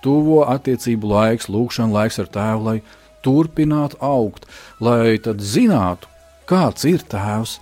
tuvo 0.00 0.40
attiecību 0.48 1.12
laiks, 1.12 1.52
lūkšana 1.52 1.92
laiks 1.92 2.22
ar 2.24 2.32
tēvu, 2.32 2.66
lai 2.70 2.78
turpinātu 3.22 4.00
augt, 4.00 4.48
lai 4.80 5.18
tad 5.20 5.44
zinātu, 5.44 6.08
kāds 6.48 6.88
ir 6.88 7.04
tēvs, 7.04 7.58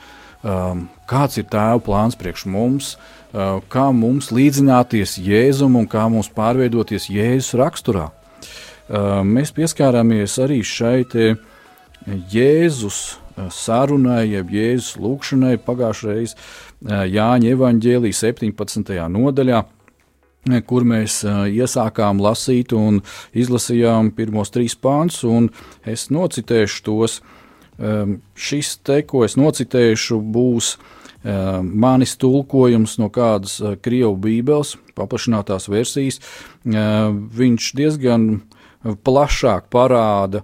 um, 0.46 0.86
kāds 1.10 1.42
ir 1.42 1.50
tēva 1.50 1.82
plāns 1.82 2.14
priekš 2.14 2.46
mums. 2.46 2.94
Uh, 2.94 3.16
kā 3.32 3.86
mums 3.94 4.30
līdzināties 4.34 5.18
Jēzum 5.22 5.76
un 5.78 5.86
kā 5.90 6.08
mums 6.10 6.30
pārveidoties 6.34 7.08
Jēzus 7.12 7.54
raksturā. 7.60 8.10
Uh, 8.90 9.20
mēs 9.22 9.52
pieskārāmies 9.54 10.34
arī 10.42 10.64
šai 10.66 11.04
Jēzus 12.32 12.98
uh, 13.14 13.46
sarunai, 13.54 14.32
jeb 14.32 14.50
Jēzus 14.50 14.96
lūgšanai 14.98 15.58
pagājušajā 15.62 16.34
Jāņa 16.80 17.50
evanģēlī 17.54 18.10
17. 18.16 18.94
nodaļā 19.12 19.64
kur 20.64 20.86
mēs 20.88 21.18
iesākām 21.28 22.22
lasīt 22.24 22.72
un 22.72 23.02
izlasījām 23.36 24.08
pirmos 24.16 24.48
trīs 24.48 24.72
pāns, 24.72 25.20
un 25.28 25.50
es 25.84 26.06
nocitēšu 26.08 26.80
tos. 26.86 27.18
Šis 28.32 28.70
te, 28.80 29.02
ko 29.04 29.26
es 29.26 29.36
nocitēšu, 29.36 30.16
būs 30.32 30.70
uh, 30.78 30.80
Eh, 30.80 30.99
manis 31.62 32.16
tulkojums 32.16 32.96
no 32.98 33.10
kādas 33.12 33.58
eh, 33.60 33.76
krievu 33.82 34.14
bībeles, 34.16 34.76
paplašinātās 34.96 35.68
versijas, 35.68 36.20
eh, 36.64 37.10
viņš 37.12 37.74
diezgan 37.76 38.30
plašāk 38.80 39.68
parāda 39.68 40.40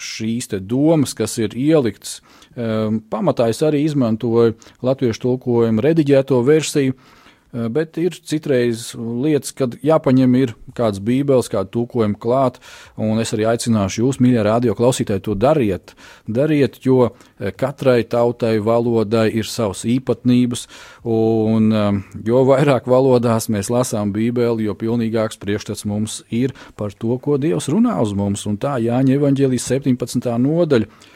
šīs 0.00 0.46
domas, 0.62 1.10
kas 1.12 1.34
ir 1.42 1.56
ieliktas. 1.58 2.20
Pamatā 2.54 3.48
es 3.50 3.58
arī 3.66 3.80
izmantoju 3.82 4.54
latviešu 4.86 5.20
tulkojumu 5.24 5.82
rediģēto 5.82 6.38
versiju, 6.46 6.94
Eh, 6.94 7.19
bet 7.52 7.98
ir 7.98 8.14
citreiz 8.14 8.92
lietas, 8.96 9.52
kad 9.56 9.74
jāpaņem 9.82 10.36
ir 10.38 10.54
kāds 10.76 11.00
bībeles, 11.02 11.50
kāda 11.50 11.70
tūkojuma 11.74 12.18
klāt, 12.20 12.60
un 13.00 13.18
es 13.22 13.34
arī 13.34 13.48
aicināšu 13.50 14.04
jūs, 14.04 14.20
mīļie 14.22 14.44
radio 14.46 14.76
klausītāji, 14.78 15.24
to 15.26 15.34
dariet. 15.34 15.94
Dariet, 16.30 16.78
jo 16.86 17.10
eh, 17.10 17.50
katrai 17.50 18.04
tautai, 18.06 18.56
valodai 18.62 19.26
ir 19.34 19.48
savas 19.50 19.82
īpatnības, 19.88 20.66
un 21.10 21.70
eh, 21.74 22.02
jo 22.26 22.44
vairāk 22.48 22.86
valodās 22.90 23.50
mēs 23.52 23.72
lasām 23.72 24.14
bībeli, 24.14 24.68
jo 24.68 24.76
pilnīgāks 24.78 25.40
priekšstats 25.42 25.86
mums 25.90 26.20
ir 26.30 26.54
par 26.78 26.94
to, 26.94 27.16
ko 27.18 27.38
Dievs 27.40 27.70
runā 27.72 27.96
uz 28.02 28.14
mums, 28.14 28.46
un 28.46 28.60
tā 28.60 28.76
Jāņa 28.80 29.16
evaņģēlijas 29.18 29.72
17. 29.74 30.30
nodaļa 30.38 31.08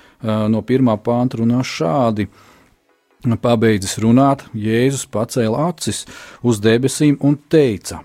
no 0.49 0.63
pirmā 0.65 0.95
pānta 1.05 1.37
runā 1.43 1.61
šādi. 1.67 2.29
Pabeidzis 3.25 3.97
runāt, 4.03 4.45
Jēzus 4.53 5.07
pacēla 5.09 5.71
acis 5.71 6.05
uz 6.45 6.61
debesīm 6.61 7.17
un 7.25 7.39
teica: 7.49 8.03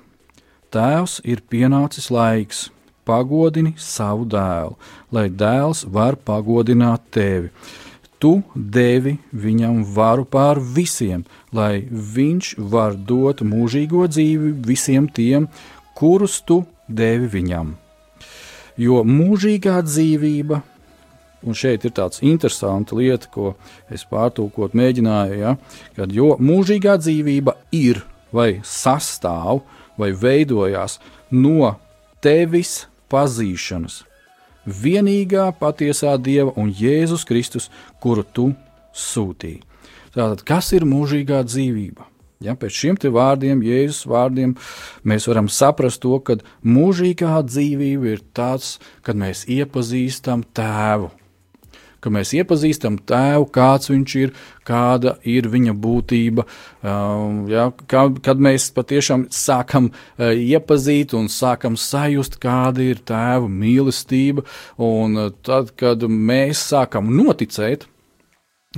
Tēvs, 0.71 1.19
ir 1.27 1.41
pienācis 1.51 2.07
laiks, 2.13 2.69
pagodini 3.03 3.73
savu 3.77 4.27
dēlu, 4.29 4.77
lai 5.11 5.27
dēls 5.29 5.83
var 5.91 6.15
pagodināt 6.15 7.09
tevi. 7.11 7.51
Tu 8.19 8.33
devi 8.55 9.15
viņam 9.31 9.83
varu 9.95 10.25
pār 10.27 10.59
visiem, 10.59 11.23
lai 11.55 11.87
viņš 11.89 12.55
var 12.71 12.95
dot 12.95 13.43
mūžīgo 13.43 14.07
dzīvi 14.11 14.55
visiem 14.67 15.07
tiem, 15.07 15.47
kurus 15.95 16.41
tu 16.43 16.65
devi 16.87 17.29
viņam. 17.37 17.77
Jo 18.79 19.03
mūžīgā 19.07 19.79
dzīvība 19.87 20.61
Un 21.47 21.55
šeit 21.55 21.85
ir 21.87 21.93
tāds 21.95 22.19
interesants 22.25 22.91
lieta, 22.91 23.29
ko 23.31 23.53
es 23.91 24.03
pārtulkot 24.09 24.75
mēģināju, 24.75 25.37
ja, 25.39 25.55
kad 25.95 26.11
jo 26.11 26.33
mūžīgā 26.35 26.97
dzīvība 26.99 27.55
ir 27.75 28.01
vai 28.35 28.59
sastāv 28.67 29.63
vai 29.99 30.11
veidojās 30.11 30.97
no 31.31 31.75
tevis 32.23 32.89
pazīšanas, 33.11 34.03
vienīgā 34.67 35.47
patiesā 35.59 36.17
Dieva 36.19 36.53
un 36.59 36.73
Jēzus 36.75 37.23
Kristus, 37.27 37.69
kuru 38.03 38.23
tu 38.23 38.51
sūtīji. 38.91 39.63
Tātad, 40.13 40.43
kas 40.43 40.73
ir 40.75 40.87
mūžīgā 40.89 41.39
dzīvība? 41.47 42.07
Ja, 42.43 42.55
pēc 42.55 42.75
šiem 42.75 42.99
vārdiem, 43.15 43.63
Jēzus 43.63 44.05
vārdiem, 44.07 44.55
mēs 45.03 45.27
varam 45.27 45.47
saprast 45.51 46.01
to, 46.03 46.19
ka 46.23 46.37
mūžīgā 46.63 47.39
dzīvība 47.47 48.13
ir 48.15 48.23
tāds, 48.35 48.77
kad 49.03 49.19
mēs 49.19 49.45
iepazīstam 49.47 50.45
tēvu 50.55 51.11
ka 52.03 52.11
mēs 52.13 52.33
iepazīstam 52.37 52.97
tēvu, 53.09 53.47
kāds 53.55 53.91
viņš 53.91 54.15
ir, 54.21 54.33
kāda 54.67 55.15
ir 55.27 55.49
viņa 55.51 55.75
būtība. 55.79 56.45
Um, 56.79 57.45
ja, 57.51 57.69
kā, 57.91 58.07
kad 58.25 58.41
mēs 58.41 58.69
patiešām 58.75 59.27
sākam 59.33 59.91
uh, 59.91 60.31
iepazīt 60.33 61.15
un 61.17 61.29
sākam 61.31 61.77
sajust, 61.79 62.39
kāda 62.41 62.85
ir 62.91 63.01
tēva 63.03 63.49
mīlestība, 63.51 64.45
un 64.77 65.25
uh, 65.25 65.31
tad, 65.45 65.73
kad 65.79 66.05
mēs 66.09 66.63
sākam 66.71 67.11
noticēt, 67.15 67.87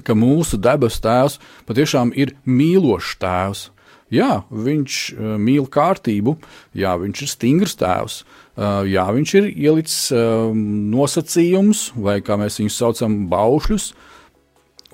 ka 0.08 0.16
mūsu 0.16 0.60
debesu 0.62 1.04
tēvs 1.04 1.38
patiešām 1.68 2.16
ir 2.16 2.36
mīlošs 2.48 3.18
tēvs. 3.22 3.70
Jā, 4.12 4.42
viņš 4.52 4.96
uh, 5.16 5.36
mīl 5.40 5.70
kārtību, 5.72 6.36
jā, 6.76 6.98
viņš 7.00 7.28
ir 7.28 7.36
stingrs 7.38 7.78
tēvs, 7.80 8.24
Uh, 8.24 8.41
jā, 8.60 9.06
viņš 9.16 9.34
ir 9.40 9.50
ielicis 9.50 10.12
uh, 10.12 10.52
nosacījumus, 10.54 11.92
vai 11.96 12.20
kā 12.26 12.36
mēs 12.40 12.60
viņus 12.60 12.80
saucam, 12.82 13.16
baušļus, 13.32 13.92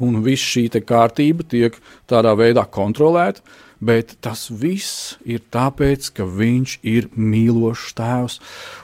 un 0.06 0.20
viss 0.26 0.46
šī 0.54 0.67
kārtība 0.86 1.46
tiek 1.50 1.80
tādā 2.10 2.36
veidā 2.38 2.67
kontrolēta. 2.70 3.41
Bet 3.78 4.15
tas 4.26 4.48
viss 4.50 5.17
ir 5.22 5.43
tāpēc, 5.54 6.10
ka 6.17 6.26
viņš 6.26 6.80
ir 6.82 7.10
mīlošs 7.13 7.91
tēvs. 7.98 8.38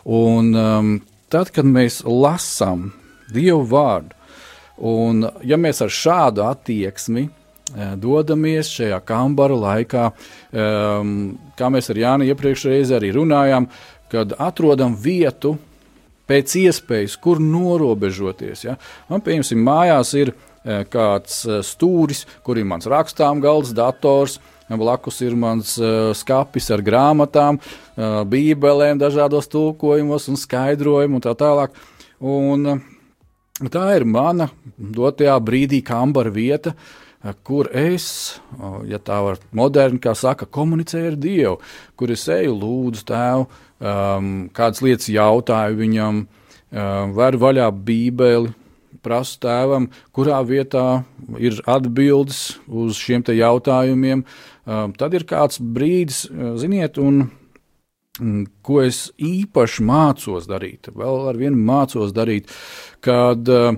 Un 0.05 0.51
um, 0.53 0.91
tad, 1.33 1.49
kad 1.53 1.65
mēs 1.65 2.03
lasām 2.05 2.91
Dievu 3.33 3.63
vārdu, 3.65 4.13
un 4.77 5.23
ja 5.41 5.57
mēs 5.57 5.81
ar 5.81 5.89
šādu 5.89 6.43
attieksmi 6.45 7.23
uh, 7.25 7.95
dodamies 7.97 8.69
šajā 8.75 8.99
kambara 9.07 9.57
laikā, 9.57 10.05
um, 10.53 11.15
kā 11.57 11.71
mēs 11.73 11.89
ar 11.89 12.01
Jānu 12.03 12.29
iepriekšējā 12.29 12.93
arī 12.99 13.09
runājām, 13.17 13.65
uh, 13.65 13.92
kad 14.13 14.35
atrodam 14.37 14.93
vietu 14.93 15.55
pēc 16.29 16.55
iespējas, 16.61 17.17
kur 17.19 17.41
norobežoties. 17.43 18.65
Ja? 18.67 18.77
Man, 19.09 19.23
piemēram, 19.25 19.63
mājās 19.65 20.13
ir 20.19 20.31
e, 20.31 20.83
kāds 20.89 21.41
e, 21.47 21.59
stūris, 21.65 22.23
kur 22.45 22.61
ir 22.61 22.67
mans 22.69 22.87
rakstām 22.89 23.43
galds, 23.43 23.75
dators. 23.75 24.39
Blakus 24.73 25.19
ir 25.21 25.35
mans 25.37 25.75
uh, 25.77 26.15
skats 26.17 26.71
ar 26.73 26.81
grāmatām, 26.81 27.59
uh, 27.59 28.23
bībelēm, 28.25 28.97
dažādos 28.97 29.45
tulkojumos 29.51 30.25
un 30.31 30.39
skaidrojumiem 30.39 31.19
un 31.19 31.21
tā 31.21 31.35
tālāk. 31.37 31.75
Un, 32.17 32.63
uh, 32.71 33.67
tā 33.69 33.83
ir 33.99 34.07
mana 34.09 34.47
dotajā 34.79 35.35
brīdī 35.45 35.83
kambara 35.85 36.33
vieta, 36.33 36.73
uh, 36.73 37.02
kur 37.43 37.69
es, 37.71 38.39
ja 38.89 38.99
tā 38.99 39.19
var 39.23 39.39
moderni, 39.55 40.01
kā 40.03 40.11
saka, 40.17 40.47
komunicēju 40.49 41.11
ar 41.13 41.19
Dievu, 41.19 41.53
kur 41.99 42.11
es 42.11 42.25
eju, 42.31 42.55
lūdzu, 42.59 43.05
tēvu, 43.07 43.45
um, 43.79 44.33
kādas 44.55 44.83
lietas 44.83 45.07
jautāju 45.11 45.79
viņam, 45.79 46.25
um, 46.25 47.13
veru 47.15 47.39
vaļā 47.45 47.69
Bībeli, 47.87 48.51
prasu 49.03 49.39
tēvam, 49.43 49.89
kurā 50.15 50.41
vietā 50.47 51.03
ir 51.39 51.59
atbildes 51.67 52.57
uz 52.67 52.99
šiem 52.99 53.23
jautājumiem. 53.27 54.25
Um, 54.63 54.93
tad 54.95 55.15
ir 55.15 55.27
kāds 55.27 55.59
brīdis, 55.59 56.25
uh, 56.27 56.53
ziniet, 56.59 56.99
un, 56.99 57.25
un 58.19 58.45
ko 58.63 58.81
es 58.83 59.05
īpaši 59.15 59.87
mācos 59.87 60.47
darīt, 60.51 60.91
vēl 60.91 61.31
ar 61.31 61.39
vienu 61.39 61.59
mācos 61.59 62.11
darīt, 62.15 62.51
kad 63.03 63.47
uh, 63.51 63.75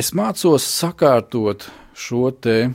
es 0.00 0.12
mācos 0.16 0.66
sakārtot 0.66 1.68
šo 1.94 2.30
te 2.32 2.72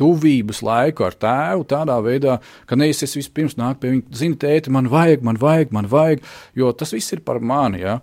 tuvības 0.00 0.62
laiku 0.64 1.04
ar 1.06 1.16
tēvu 1.20 1.66
tādā 1.68 1.96
veidā, 2.04 2.38
ka 2.68 2.78
nevis 2.78 3.04
es 3.04 3.16
vispirms 3.18 3.58
nāku 3.60 3.82
pie 3.82 3.92
viņa, 3.92 4.16
zini, 4.16 4.38
tēti, 4.40 4.72
man 4.72 4.88
vajag, 4.92 5.24
man 5.26 5.40
vajag, 5.40 5.74
man 5.76 5.88
vajag, 5.90 6.24
jo 6.56 6.70
tas 6.72 6.94
viss 6.96 7.12
ir 7.12 7.20
par 7.26 7.42
mani. 7.44 7.82
Ja? 7.84 7.98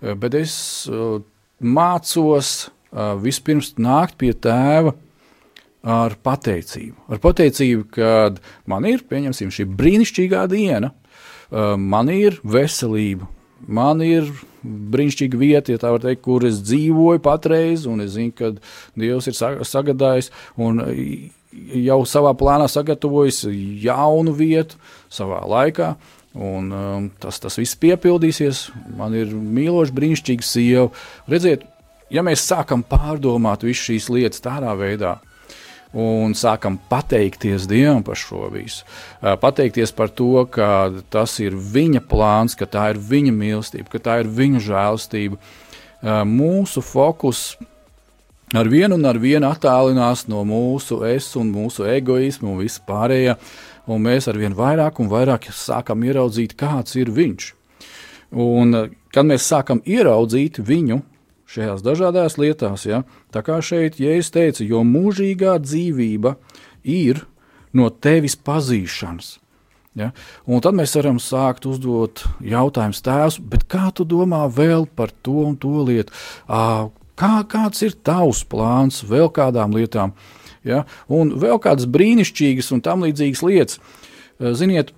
Eh, 0.00 0.14
bet 0.18 0.38
es 0.38 0.54
uh, 0.88 1.18
mācos 1.60 2.52
uh, 2.68 3.12
vispirms 3.20 3.74
nākt 3.76 4.16
pie 4.20 4.32
tēva 4.32 4.94
ar 5.88 6.16
pateicību. 6.24 6.96
Ar 7.12 7.20
pateicību, 7.22 7.84
ka 7.94 8.14
man 8.68 8.88
ir, 8.88 9.04
pieņemsim, 9.08 9.52
šī 9.54 9.68
brīnišķīgā 9.78 10.42
diena, 10.50 10.90
man 11.78 12.10
ir 12.12 12.34
veselība, 12.44 13.28
man 13.64 14.02
ir 14.04 14.26
brīnišķīga 14.68 15.40
vieta, 15.40 15.74
ja 15.74 15.80
tā 15.82 15.92
var 15.94 16.04
teikt, 16.04 16.22
kur 16.26 16.46
es 16.48 16.60
dzīvoju 16.66 17.22
patreiz, 17.24 17.86
un 17.90 18.04
es 18.04 18.14
zinu, 18.16 18.34
ka 18.36 18.52
Dievs 18.98 19.30
ir 19.30 19.36
sagādājis 19.38 20.30
un 20.60 20.82
jau 21.88 22.02
savā 22.08 22.34
plānā 22.38 22.68
sagatavojis 22.70 23.44
jaunu 23.82 24.34
vietu 24.36 24.78
savā 25.12 25.42
laikā. 25.48 25.94
Un, 26.38 26.68
um, 26.70 27.06
tas, 27.18 27.40
tas 27.42 27.56
viss 27.58 27.78
piepildīsies. 27.80 28.68
Man 28.98 29.16
ir 29.16 29.32
mīloša, 29.32 29.94
brīnišķīga 29.96 30.44
sieva. 30.44 30.84
Redziet, 31.30 31.64
ja 32.14 32.22
mēs 32.22 32.44
sākam 32.46 32.84
pārdomāt 32.86 33.64
visu 33.66 33.88
šīs 33.88 34.10
lietas 34.12 34.44
tādā 34.44 34.74
veidā, 34.78 35.16
un 35.96 36.34
sākam 36.36 36.76
pateikties 36.90 37.66
Dievam 37.68 38.02
par 38.04 38.18
šo 38.20 38.48
visu. 38.52 38.84
Pateikties 39.20 39.92
par 39.96 40.12
to, 40.12 40.44
ka 40.52 40.90
tas 41.10 41.38
ir 41.40 41.56
Viņa 41.56 42.02
plāns, 42.08 42.56
ka 42.58 42.68
tā 42.68 42.90
ir 42.92 43.00
Viņa 43.00 43.32
mīlestība, 43.32 43.88
ka 43.92 44.02
tā 44.02 44.18
ir 44.22 44.28
Viņa 44.28 44.62
žēlastība. 44.68 45.40
Mūsu 46.28 46.84
fokus 46.84 47.56
ar 48.54 48.68
vienu 48.68 48.96
un 48.96 49.08
ar 49.08 49.18
vienu 49.20 49.48
attālinās 49.48 50.26
no 50.28 50.44
mūsu 50.46 51.02
es 51.08 51.34
un 51.36 51.50
mūsu 51.52 51.88
egoismu 51.88 52.54
un 52.54 52.62
vispārējā, 52.62 53.36
un 53.88 54.04
mēs 54.04 54.28
ar 54.28 54.38
vien 54.40 54.54
vairāk 54.56 55.00
un 55.00 55.10
vairāk 55.10 55.50
sākam 55.52 56.04
ieraudzīt, 56.04 56.56
kāds 56.56 56.96
ir 57.00 57.12
Viņš. 57.12 57.54
Un, 58.36 58.76
kad 59.08 59.24
mēs 59.24 59.46
sākam 59.48 59.80
ieraudzīt 59.88 60.60
viņu, 60.60 61.00
šajās 61.48 61.82
dažādās 61.84 62.38
lietās. 62.40 62.86
Ja? 62.88 63.02
Tā 63.34 63.42
kā 63.46 63.58
šeit 63.64 63.98
Jēzus 64.02 64.32
teica, 64.34 64.64
jo 64.66 64.84
mūžīgā 64.86 65.56
dzīvība 65.64 66.36
ir 66.84 67.24
no 67.76 67.88
tevis 67.90 68.36
pazīšanas. 68.36 69.36
Ja? 69.98 70.12
Un 70.46 70.62
tad 70.64 70.76
mēs 70.78 70.94
varam 70.98 71.18
sākt 71.22 71.66
uzdot 71.68 72.24
jautājumus 72.44 73.02
tēvs, 73.04 73.40
kā 73.70 73.88
tu 73.96 74.06
domā 74.08 74.44
vēl 74.52 74.86
par 74.86 75.12
to 75.24 75.40
un 75.48 75.56
to 75.60 75.82
lietu? 75.88 76.14
Kā, 77.18 77.32
kāds 77.50 77.82
ir 77.82 77.96
tavs 78.06 78.44
plāns 78.46 79.02
vēl 79.06 79.32
kādām 79.34 79.74
lietām? 79.74 80.14
Ja? 80.66 80.84
Un 81.10 81.34
vēl 81.40 81.58
kādas 81.62 81.88
brīnišķīgas 81.90 82.70
un 82.76 82.84
tam 82.84 83.02
līdzīgas 83.06 83.42
lietas. 83.46 83.80
Ziniet, 84.38 84.92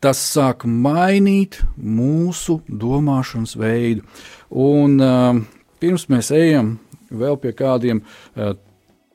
tas 0.00 0.20
sāk 0.22 0.64
mainīt 0.64 1.60
mūsu 1.76 2.60
domāšanas 2.68 3.56
veidu. 3.58 4.06
Un, 4.48 4.98
pirms 5.80 6.06
mēs 6.08 6.30
ejam 6.34 6.76
vēl 7.10 7.38
pie 7.40 7.52
kādiem 7.56 8.02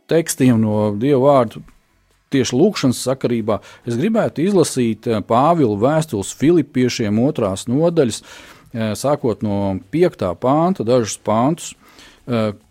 tekstiem 0.10 0.60
no 0.62 0.92
Dieva 1.00 1.22
vārdu, 1.24 1.64
tieši 2.34 2.58
lūkšanas 2.58 3.04
sakarībā, 3.06 3.60
es 3.86 3.98
gribētu 4.00 4.44
izlasīt 4.46 5.08
Pāvila 5.30 5.78
vēstules 5.82 6.34
Filipiešiem 6.38 7.20
otrās 7.22 7.68
nodaļas, 7.70 8.24
sākot 8.98 9.44
no 9.46 9.78
5. 9.94 10.26
pānta, 10.42 10.86
dažus 10.86 11.20
pāntus, 11.22 11.74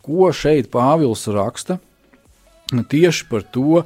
ko 0.02 0.32
šeit 0.34 0.70
Pāvils 0.72 1.28
raksta 1.30 1.78
tieši 2.72 3.28
par 3.30 3.46
to, 3.54 3.84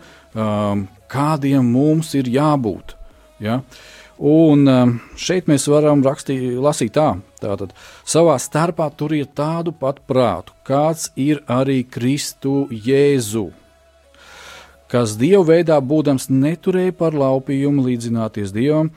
kādiem 1.12 1.68
mums 1.72 2.14
ir 2.16 2.28
jābūt. 2.30 2.94
Ja? 3.42 3.60
Uh, 3.60 3.95
Un 4.16 4.64
um, 4.64 4.94
šeit 5.20 5.44
mēs 5.50 5.66
varam 5.68 6.00
rakstīt, 6.04 6.54
lasīt 6.56 6.94
tā, 6.96 7.18
tātad 7.36 7.74
savā 8.08 8.38
starpā 8.40 8.88
turiet 8.96 9.34
tādu 9.36 9.74
pat 9.76 10.00
prātu, 10.08 10.54
kāds 10.64 11.10
ir 11.20 11.42
arī 11.52 11.82
Kristu 11.84 12.64
Jēzu, 12.72 13.50
kas 14.88 15.18
Dieva 15.20 15.44
veidā 15.52 15.76
būdams 15.84 16.30
neturēja 16.32 16.96
par 16.96 17.12
laupījumu 17.12 17.84
līdzināties 17.90 18.56
Dievam, 18.56 18.88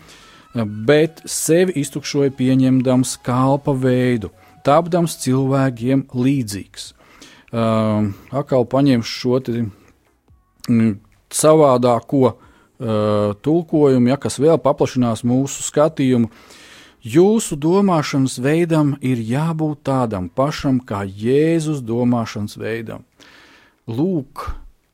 bet 0.87 1.19
sevi 1.27 1.75
iztukšoja 1.83 2.31
pieņemdams 2.39 3.17
kalpa 3.19 3.75
veidu, 3.75 4.31
tapdams 4.63 5.19
cilvēkiem 5.19 6.07
līdzīgs. 6.15 6.93
Um, 7.49 8.13
atkal 8.31 8.63
paņemšu 8.69 9.19
šo 9.19 9.39
mm, 10.69 10.91
savādāko 11.33 12.29
uh, 12.29 12.45
tulkojumu, 12.79 14.07
ja, 14.07 14.15
kas 14.15 14.39
vēl 14.39 14.59
paplašinās 14.63 15.25
mūsu 15.27 15.65
skatījumu. 15.67 16.29
Jūsu 16.99 17.55
domāšanas 17.59 18.37
veidam 18.43 18.93
ir 19.03 19.19
jābūt 19.23 19.85
tādam 19.87 20.27
pašam 20.35 20.81
kā 20.83 21.05
Jēzus 21.07 21.79
domāšanas 21.83 22.57
veidam. 22.59 23.05
Lūk, 23.87 24.45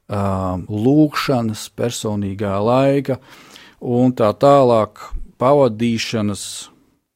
um, 0.10 0.66
lūkšanas, 0.70 1.66
personīgā 1.78 2.54
laika 2.62 3.18
un 3.82 4.14
tā 4.18 4.30
tālāk 4.38 5.02
pavadīšanas, 5.42 6.46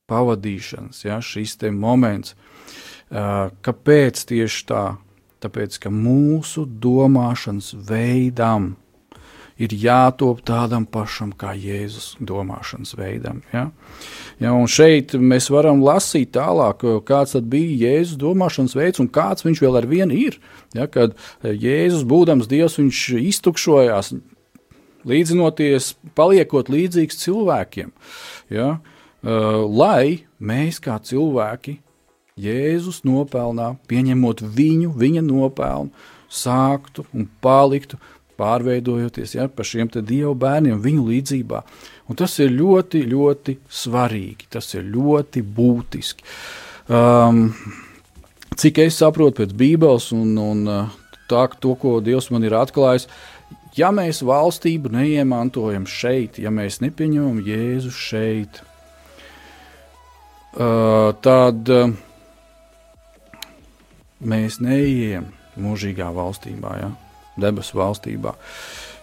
pavadīšanas 0.10 1.05
ja, 1.05 1.21
šis 1.21 1.58
moments. 1.69 2.36
Uh, 3.10 3.49
kāpēc 3.65 4.25
tieši 4.29 4.65
tā? 4.69 4.84
Tāpēc, 5.39 5.77
ka 5.86 5.89
mūsu 5.93 6.65
domāšanas 6.67 7.71
veidam 7.88 8.73
ir 8.73 8.88
jātop 9.60 10.39
tādam 10.48 10.86
pašam 10.88 11.34
kā 11.36 11.52
Jēzus 11.60 12.13
domāšanas 12.24 12.95
veidam. 12.95 13.41
Ja? 13.52 13.65
Ja, 14.39 14.54
un 14.56 14.69
šeit 14.72 15.12
mēs 15.19 15.50
varam 15.52 15.82
lasīt 15.84 16.32
tālāk, 16.38 16.86
kāds 17.08 17.36
bija 17.43 17.89
Jēzus 17.89 18.19
domāšanas 18.22 18.76
veids 18.80 19.04
un 19.04 19.10
kāds 19.12 19.43
viņš 19.43 19.62
vēl 19.65 19.82
ar 19.82 19.88
vienu 19.89 20.15
ir. 20.15 20.38
Ja, 20.78 20.88
kad 20.88 21.17
Jēzus, 21.43 22.06
būdams 22.08 22.48
Dievs, 22.48 22.78
viņš 22.80 23.02
iztukšojās, 23.19 24.13
līdzinoties, 25.10 25.93
paliekot 26.15 26.72
līdzīgs 26.72 27.19
cilvēkiem. 27.26 27.91
Ja, 28.54 28.78
lai 29.24 30.24
mēs 30.39 30.80
kā 30.84 30.95
cilvēki 31.04 31.82
Jēzus 32.39 33.04
nopelnā, 33.04 33.74
pieņemot 33.91 34.45
viņu, 34.56 34.93
viņa 34.95 35.26
nopelnu, 35.28 35.91
sāktu 36.30 37.04
un 37.12 37.26
paliktu 37.43 37.98
pārveidojoties 38.39 39.36
ja, 39.36 39.47
par 39.52 39.67
šiem 39.67 39.91
dievu 39.99 40.34
bērniem 40.39 40.80
viņu 40.82 41.06
līdzībā. 41.12 41.63
Un 42.10 42.17
tas 42.17 42.39
ir 42.41 42.56
ļoti, 42.56 43.04
ļoti 43.12 43.58
svarīgi, 43.69 44.49
tas 44.56 44.71
ir 44.73 44.88
ļoti 44.89 45.43
būtiski. 45.45 46.25
Um, 46.89 47.52
cik 48.58 48.82
es 48.86 48.97
saprotu 48.97 49.43
pēc 49.43 49.54
Bībeles 49.58 50.10
un, 50.15 50.34
un 50.41 50.63
uh, 50.65 50.95
tā, 51.30 51.45
to, 51.62 51.75
ko 51.78 51.99
Dievs 52.02 52.32
man 52.34 52.47
ir 52.47 52.56
atklājis, 52.58 53.06
ja 53.78 53.91
mēs 53.93 54.23
valstību 54.25 54.91
neiemantojam 54.95 55.86
šeit, 55.89 56.39
ja 56.41 56.49
mēs 56.54 56.82
nepieņemam 56.84 57.43
Jēzu 57.45 57.93
šeit, 57.93 58.62
uh, 60.58 61.12
tad 61.21 61.69
uh, 61.75 61.93
mēs 64.19 64.60
neejam 64.63 65.30
mūžīgā 65.60 66.10
valstībā. 66.15 66.73
Ja? 66.82 66.89
Debesu 67.43 67.80
valstībā. 67.80 68.36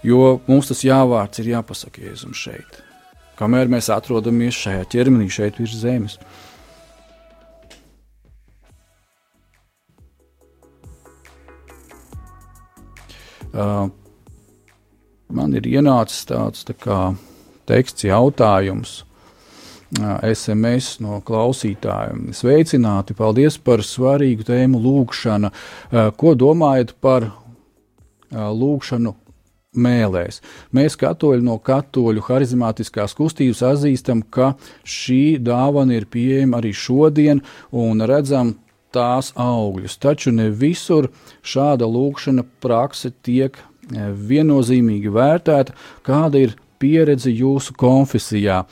Jo 0.07 0.37
mums 0.47 0.69
tas 0.71 0.85
jāvārds 0.87 1.41
ir 1.43 1.55
jāpasaka 1.57 2.05
Jēzum 2.05 2.35
šeit. 2.37 2.83
Kamēr 3.37 3.69
mēs 3.69 3.91
atrodamies 3.93 4.57
šajā 4.57 4.87
ķermenī, 4.93 5.29
šeit 5.33 5.59
virs 5.61 5.77
zemes. 5.83 6.21
Uh, 13.57 13.89
man 15.33 15.55
ir 15.57 15.65
ienācis 15.69 16.27
tāds 16.29 16.65
tā 16.69 16.75
kā, 16.77 17.01
teksts, 17.69 18.05
jautājums, 18.05 18.99
uh, 19.97 20.19
SMS 20.29 20.99
no 21.05 21.23
klausītājiem. 21.25 22.35
Sveicināti, 22.37 23.17
paldies 23.17 23.57
par 23.57 23.85
svarīgu 23.85 24.45
tēmu 24.49 24.81
lūgšana. 24.85 25.53
Uh, 25.53 26.11
ko 26.21 26.35
domājat 26.37 26.93
par 27.01 27.31
lūgšanu 28.33 29.15
mēlēs. 29.77 30.41
Mēs, 30.75 30.97
katoļi 31.01 31.45
no 31.45 31.59
katoļu 31.63 32.25
harizmātiskās 32.29 33.15
kustības, 33.17 33.63
atzīstam, 33.67 34.23
ka 34.23 34.55
šī 34.85 35.39
dāvana 35.45 35.99
ir 35.99 36.09
pieejama 36.11 36.61
arī 36.61 36.73
šodien 36.77 37.43
un 37.77 38.05
redzam 38.09 38.57
tās 38.97 39.33
augļus. 39.37 39.99
Taču 40.01 40.33
ne 40.33 40.49
visur 40.51 41.11
šāda 41.45 41.89
lūkšana 41.89 42.47
prakse 42.65 43.13
tiek 43.23 43.59
viennozīmīgi 44.31 45.13
vērtēta, 45.13 45.77
kāda 46.07 46.43
ir 46.47 46.57
pieredze 46.83 47.31
jūsu 47.31 47.77
konfesijā. 47.79 48.65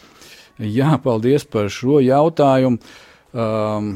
Jā, 0.58 0.96
paldies 1.02 1.44
par 1.50 1.70
šo 1.72 2.00
jautājumu. 2.02 2.78
Um, 3.34 3.94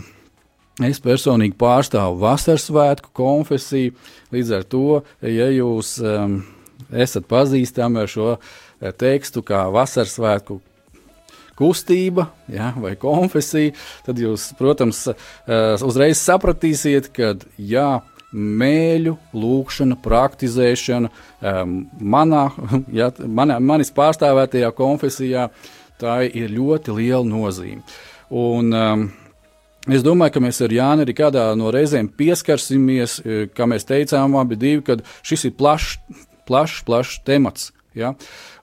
Es 0.86 1.00
personīgi 1.02 1.56
pārstāvu 1.58 2.20
vasaras 2.20 2.68
svētku 2.68 3.10
konfesiju. 3.16 3.96
Līdz 4.30 4.54
ar 4.54 4.66
to, 4.70 5.00
ja 5.26 5.48
jūs 5.50 5.96
um, 5.98 6.36
esat 6.94 7.26
pazīstami 7.26 8.04
ar 8.04 8.10
šo 8.10 8.28
eh, 8.36 8.92
tekstu, 8.94 9.42
kā 9.42 9.64
vasaras 9.74 10.14
svētku 10.14 10.60
kustība 11.58 12.28
ja, 12.46 12.70
vai 12.78 12.94
konfesija, 13.00 13.74
tad 14.06 14.20
jūs, 14.22 14.52
protams, 14.54 15.00
uh, 15.10 15.74
uzreiz 15.82 16.20
sapratīsiet, 16.22 17.08
ka 17.10 17.32
jā, 17.58 17.88
mēļu 18.30 19.16
lūkšana, 19.34 19.98
praktizēšana 20.04 21.10
um, 21.10 21.80
manā, 21.98 22.44
ja, 23.00 23.10
manā, 23.26 23.58
manis 23.58 23.90
pārstāvētajā 23.96 24.70
konfesijā, 24.78 25.48
tā 25.98 26.20
ir 26.28 26.52
ļoti 26.54 26.94
liela 26.94 27.26
nozīme. 27.26 27.82
Un, 28.30 28.70
um, 28.70 29.08
Es 29.88 30.02
domāju, 30.04 30.34
ka 30.34 30.40
mēs 30.44 30.58
ar 30.60 30.72
Jānu 30.74 31.04
arī 31.06 31.14
kādā 31.16 31.46
no 31.56 31.70
reizēm 31.72 32.10
pieskarsimies, 32.12 33.18
e, 33.24 33.36
kā 33.56 33.64
mēs 33.64 33.88
teicām, 33.88 34.34
abi 34.36 34.58
divi, 34.60 34.82
kad 34.84 35.00
šis 35.24 35.46
ir 35.48 35.54
plašs, 35.56 35.94
plašs, 36.48 36.82
plašs 36.84 37.22
temats. 37.24 37.70
Ja? 37.96 38.12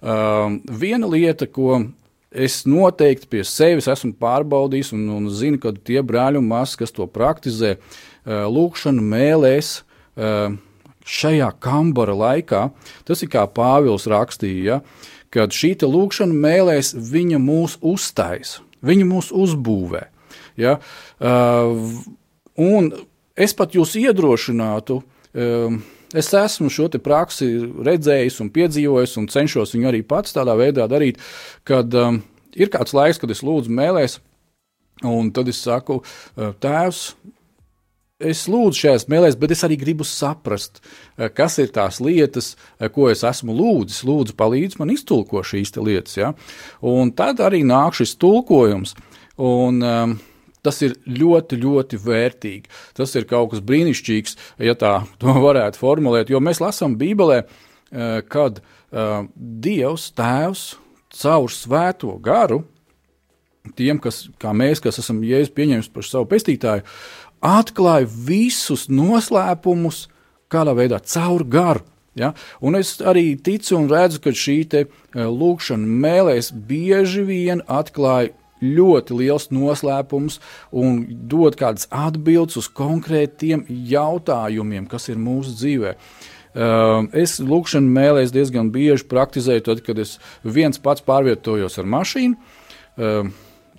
Uh, 0.06 0.62
viena 0.70 1.10
lieta, 1.10 1.48
ko 1.50 1.82
es 2.30 2.62
noteikti 2.70 3.28
pie 3.32 3.42
sevis 3.48 3.90
esmu 3.90 4.14
pārbaudījis, 4.22 4.94
un, 4.96 5.10
un 5.18 5.28
zinu, 5.34 5.58
ka 5.60 5.74
tie 5.74 6.04
brāļi 6.06 6.40
un 6.40 6.48
māsas, 6.52 6.78
kas 6.80 6.94
to 6.94 7.10
praktizē, 7.10 7.76
uh, 7.76 8.46
lūkšana 8.46 9.04
mēlēs. 9.16 9.80
Uh, 10.16 10.56
šajā 11.06 11.52
kambara 11.62 12.16
laikā, 12.18 12.68
tas 13.06 13.22
ir 13.22 13.30
kā 13.34 13.44
Pāvils 13.50 14.08
rakstīja, 14.10 14.78
ja, 14.78 15.12
kad 15.34 15.54
šī 15.54 15.76
lūkšana 15.84 16.34
mēlēs, 16.34 16.96
viņa 16.98 17.42
mūs 17.42 17.78
uztais, 17.86 18.60
viņa 18.86 19.10
mūs 19.10 19.34
uzbūvē. 19.36 20.08
Ja? 20.60 20.78
Uh, 21.20 21.76
un 22.62 22.94
es 23.36 23.56
pat 23.58 23.76
jūs 23.76 23.98
iedrošinātu. 24.00 25.02
Um, 25.36 25.84
Es 26.15 26.30
esmu 26.32 26.70
šo 26.72 26.88
praksi 27.04 27.48
redzējis 27.84 28.39
un 28.44 28.52
piedzīvojis, 28.56 29.18
un 29.20 29.28
cenšos 29.32 29.74
viņu 29.76 29.89
arī 29.89 30.02
pats 30.08 30.36
tādā 30.36 30.54
veidā 30.56 30.88
darīt, 30.88 31.20
kad 31.68 31.91
um, 32.00 32.22
ir 32.56 32.72
kāds 32.72 32.96
laiks, 32.96 33.20
kad 33.20 33.32
es 33.34 33.44
lūdzu 33.44 33.74
mēlēs, 33.76 34.20
un 35.04 35.32
tad 35.36 35.52
es 35.52 35.60
saku, 35.65 36.00
uh, 36.00 36.54
Tēvs, 36.63 37.02
es 38.24 38.46
lūdzu 38.48 38.80
šajās 38.80 39.08
mēlēs, 39.12 39.36
bet 39.41 39.56
es 39.58 39.65
arī 39.68 39.80
gribu 39.82 40.08
saprast, 40.08 40.80
uh, 40.80 41.28
kas 41.36 41.58
ir 41.60 41.74
tās 41.76 42.00
lietas, 42.00 42.54
ko 42.96 43.10
es 43.12 43.26
esmu 43.28 43.58
lūdzis. 43.58 44.06
Lūdzu, 44.08 44.38
palīdzi 44.39 44.80
man 44.80 44.94
iztulko 44.96 45.44
šīs 45.44 45.76
lietas. 45.82 46.15
Ja? 46.22 46.32
Un 46.86 47.12
tad 47.18 47.44
arī 47.44 47.65
nāk 47.68 48.00
šis 48.00 48.15
tulkojums. 48.22 48.96
Un, 49.36 49.84
um, 49.84 50.15
Tas 50.65 50.82
ir 50.86 50.95
ļoti, 51.06 51.60
ļoti 51.62 51.99
vērtīgi. 52.01 52.71
Tas 52.97 53.13
ir 53.17 53.28
kaut 53.30 53.54
kas 53.54 53.63
brīnišķīgs, 53.65 54.38
ja 54.65 54.75
tā 54.80 54.95
varētu 55.47 55.82
formulēt. 55.82 56.34
Jo 56.34 56.41
mēs 56.43 56.63
lasām 56.63 56.97
Bībelē, 56.99 57.43
eh, 57.43 58.21
kad 58.30 58.62
eh, 58.62 59.28
Dievs, 59.36 60.10
Tēvs, 60.17 60.65
caur 61.15 61.51
svēto 61.54 62.15
garu, 62.23 62.63
tiem, 63.78 63.99
kas, 64.01 64.25
kā 64.41 64.51
mēs, 64.54 64.82
kas 64.84 64.99
esam 65.01 65.23
jēzus 65.25 65.54
pieņēmis 65.56 65.91
par 65.93 66.06
savu 66.06 66.28
pestītāju, 66.30 66.86
atklāja 67.45 68.10
visus 68.28 68.88
noslēpumus 68.91 70.06
kādā 70.51 70.75
veidā 70.78 70.99
caur 71.01 71.45
garu. 71.47 71.86
Ja? 72.15 72.32
Un 72.63 72.78
es 72.80 72.95
arī 73.04 73.34
ticu 73.43 73.75
un 73.80 73.89
redzu, 73.91 74.21
ka 74.23 74.32
šī 74.32 74.58
eh, 74.71 74.88
lūkšana 75.15 75.99
mēlēs 76.06 76.54
bieži 76.56 77.25
vien 77.28 77.63
atklāja 77.67 78.34
ļoti 78.75 79.17
liels 79.21 79.49
noslēpums 79.54 80.39
un 80.75 81.04
dod 81.30 81.58
kādas 81.60 81.89
atbildes 81.93 82.60
uz 82.62 82.69
konkrētiem 82.71 83.65
jautājumiem, 83.69 84.88
kas 84.91 85.10
ir 85.13 85.21
mūsu 85.21 85.56
dzīvē. 85.60 85.95
Uh, 86.56 87.10
es 87.12 87.38
lūkšanu 87.43 87.91
mēlēs 87.91 88.32
diezgan 88.32 88.69
bieži 88.71 89.04
praktizēju, 89.12 89.65
tad, 89.65 89.82
kad 89.84 89.99
es 89.99 90.15
viens 90.43 90.80
pats 90.80 91.04
pārvietojos 91.04 91.75
ar 91.82 91.89
mašīnu. 91.91 92.38
Uh, 92.95 93.28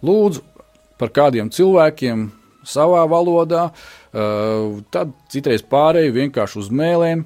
lūdzu 0.05 0.43
par 1.01 1.13
kādiem 1.17 1.49
cilvēkiem 1.53 2.27
savā 2.69 3.07
valodā, 3.09 3.71
uh, 3.71 4.83
tad 4.93 5.15
citreiz 5.33 5.65
pārēju 5.65 6.19
vienkārši 6.19 6.61
uz 6.61 6.69
mēlēm, 6.69 7.25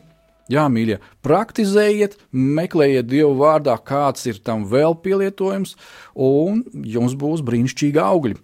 Jā, 0.51 0.65
mīļie, 0.67 0.99
praktizējiet, 1.23 2.17
meklējiet 2.35 3.07
Dievu 3.07 3.37
vārdā, 3.39 3.77
kāds 3.87 4.27
ir 4.27 4.41
tam 4.43 4.65
vēl 4.67 4.97
pielietojums, 5.05 5.77
un 6.19 6.65
jums 6.75 7.15
būs 7.19 7.45
brīnišķīgi 7.47 8.01
augļi. 8.03 8.35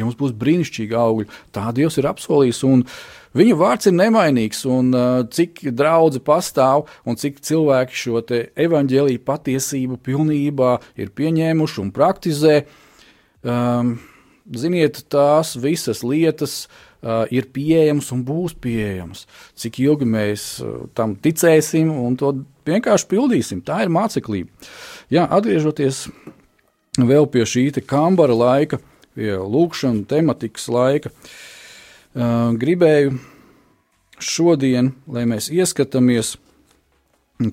Jums 0.00 0.16
būs 0.16 0.32
brīnišķīgi 0.40 0.96
augļi. 0.96 1.26
Tā 1.52 1.66
Dievs 1.76 1.98
ir 2.00 2.08
apsolījis, 2.08 2.62
un 2.64 2.84
viņa 3.36 3.58
vārds 3.60 3.90
ir 3.90 3.96
nemainīgs. 3.98 4.62
Un, 4.70 4.92
uh, 4.94 5.24
cik 5.28 5.66
daudzi 5.76 6.22
pastāv 6.24 6.86
un 7.04 7.18
cik 7.20 7.42
cilvēki 7.44 7.98
šo 8.06 8.22
evaņģēlīju 8.30 9.24
patiesību 9.26 9.98
pilnībā 10.06 10.76
ir 10.96 11.10
pieņēmuši 11.12 11.82
un 11.82 11.90
praktizē, 11.92 12.60
um, 13.42 13.98
ziniet, 14.56 15.02
tās 15.12 15.58
visas 15.60 16.06
lietas 16.06 16.62
uh, 16.64 16.86
ir 17.02 17.48
pieejams 17.54 18.10
un 18.12 18.24
būs 18.28 18.54
pieejams. 18.60 19.24
Cik 19.56 19.80
ilgi 19.80 20.08
mēs 20.08 20.46
uh, 20.60 20.84
tam 20.94 21.16
ticēsim 21.16 21.88
un 21.88 22.16
to 22.20 22.34
vienkārši 22.68 23.08
pildīsim. 23.08 23.62
Tā 23.64 23.82
ir 23.86 23.92
māceklība. 23.92 24.50
Jā, 25.12 25.24
atgriežoties 25.24 26.06
vēl 27.00 27.28
pie 27.32 27.46
šī 27.48 27.70
kambara 27.88 28.36
laika, 28.36 28.80
pie 29.16 29.32
lūkšanas 29.32 30.08
tematikas 30.10 30.68
laika, 30.68 31.10
uh, 31.10 32.52
gribēju 32.60 33.16
šodien, 34.20 34.92
lai 35.08 35.24
mēs 35.24 35.48
ieskatāmies 35.48 36.36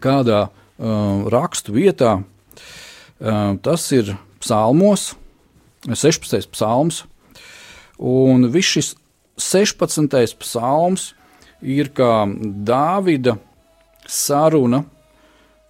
kādā 0.04 0.48
uh, 0.50 1.24
rakstu 1.32 1.78
vietā, 1.78 2.20
uh, 2.20 3.56
tas 3.64 3.92
ir 3.96 4.18
psalmos, 4.44 5.14
16. 5.88 6.52
psalms, 6.52 7.06
un 7.98 8.50
viss 8.52 8.76
šis 8.76 8.96
16. 9.38 10.38
psalms 10.42 11.12
ir 11.62 11.92
kā 11.96 12.26
Dāvida 12.68 13.38
saruna 14.08 14.84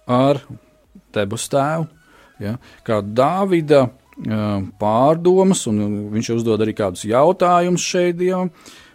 ar 0.08 0.40
debes 1.14 1.48
tēvu. 1.52 1.88
Ja, 2.38 2.54
kā 2.86 3.00
Dāvida 3.02 3.88
uh, 3.88 4.60
pārdomas, 4.78 5.64
un 5.70 6.10
viņš 6.14 6.34
uzdod 6.36 6.62
arī 6.62 6.74
kādus 6.78 7.04
jautājumus 7.08 7.84
šeit 7.84 8.18
dievam. 8.20 8.52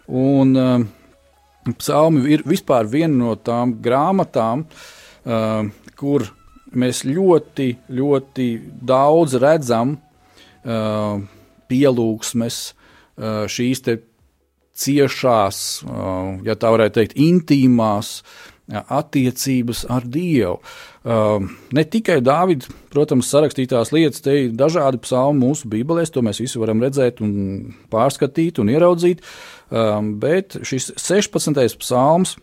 Un, 0.08 0.54
uh, 0.56 1.74
psalmi 1.78 2.24
ir 2.32 2.44
vispār 2.48 2.88
viena 2.88 3.14
no 3.16 3.34
tām 3.36 3.76
grāmatām, 3.84 4.64
uh, 4.64 5.68
kur 5.96 6.26
mēs 6.74 7.04
ļoti, 7.06 7.68
ļoti 7.94 8.48
daudz 8.84 9.36
redzam 9.40 9.94
uh, 9.96 11.20
pielūgsmes, 11.70 12.58
uh, 12.72 13.44
šīs 13.50 13.84
ciešās, 14.74 15.84
ja 16.46 16.56
tā 16.58 16.72
varētu 16.74 16.98
teikt, 16.98 17.16
intīmās 17.20 18.18
attiecības 18.72 19.84
ar 19.92 20.06
Dievu. 20.08 20.56
Ne 21.76 21.84
tikai 21.92 22.20
Dāvida, 22.24 22.70
protams, 22.92 23.28
sarakstītās 23.28 23.92
lietas, 23.92 24.24
te 24.24 24.38
ir 24.46 24.54
dažādi 24.56 25.02
psalmi 25.04 25.44
mūsu 25.44 25.68
Bībelēs, 25.72 26.12
to 26.14 26.24
mēs 26.24 26.40
visi 26.40 26.60
varam 26.62 26.80
redzēt, 26.84 27.20
un 27.24 27.74
pārskatīt 27.92 28.62
un 28.62 28.72
ieraudzīt, 28.72 29.20
bet 30.22 30.58
šis 30.64 30.94
16. 30.96 31.78
psalms. 31.82 32.38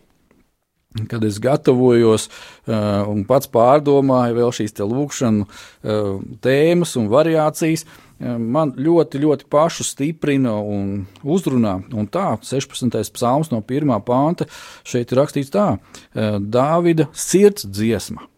Kad 1.08 1.22
es 1.24 1.38
gatavojos 1.40 2.26
uh, 2.28 3.06
un 3.08 3.22
pats 3.24 3.48
pārdomāju 3.48 4.34
vēl 4.36 4.50
šīs 4.52 4.74
lūkšanas 4.76 5.46
uh, 5.48 6.18
tēmas 6.44 6.92
un 7.00 7.06
variācijas, 7.08 7.86
man 8.22 8.72
ļoti, 8.78 9.20
ļoti 9.22 9.48
pašu 9.50 9.86
stiprina 9.86 10.54
un 10.60 11.06
uzrunā. 11.22 11.78
Un 11.96 12.08
tā, 12.12 12.28
16. 12.38 13.12
psalms 13.14 13.50
no 13.52 13.62
1. 13.62 13.92
panta 14.06 14.46
šeit 14.86 15.12
ir 15.12 15.22
rakstīts 15.22 15.52
tā: 15.52 15.66
Dāvida 16.14 17.08
sirds 17.12 17.66
dziesma. 17.66 18.28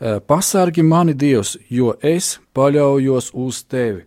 Pasargi 0.00 0.82
mani 0.86 1.12
Dievs, 1.12 1.58
jo 1.68 1.92
es 2.00 2.38
paļaujos 2.56 3.34
uz 3.36 3.60
tevi. 3.68 4.06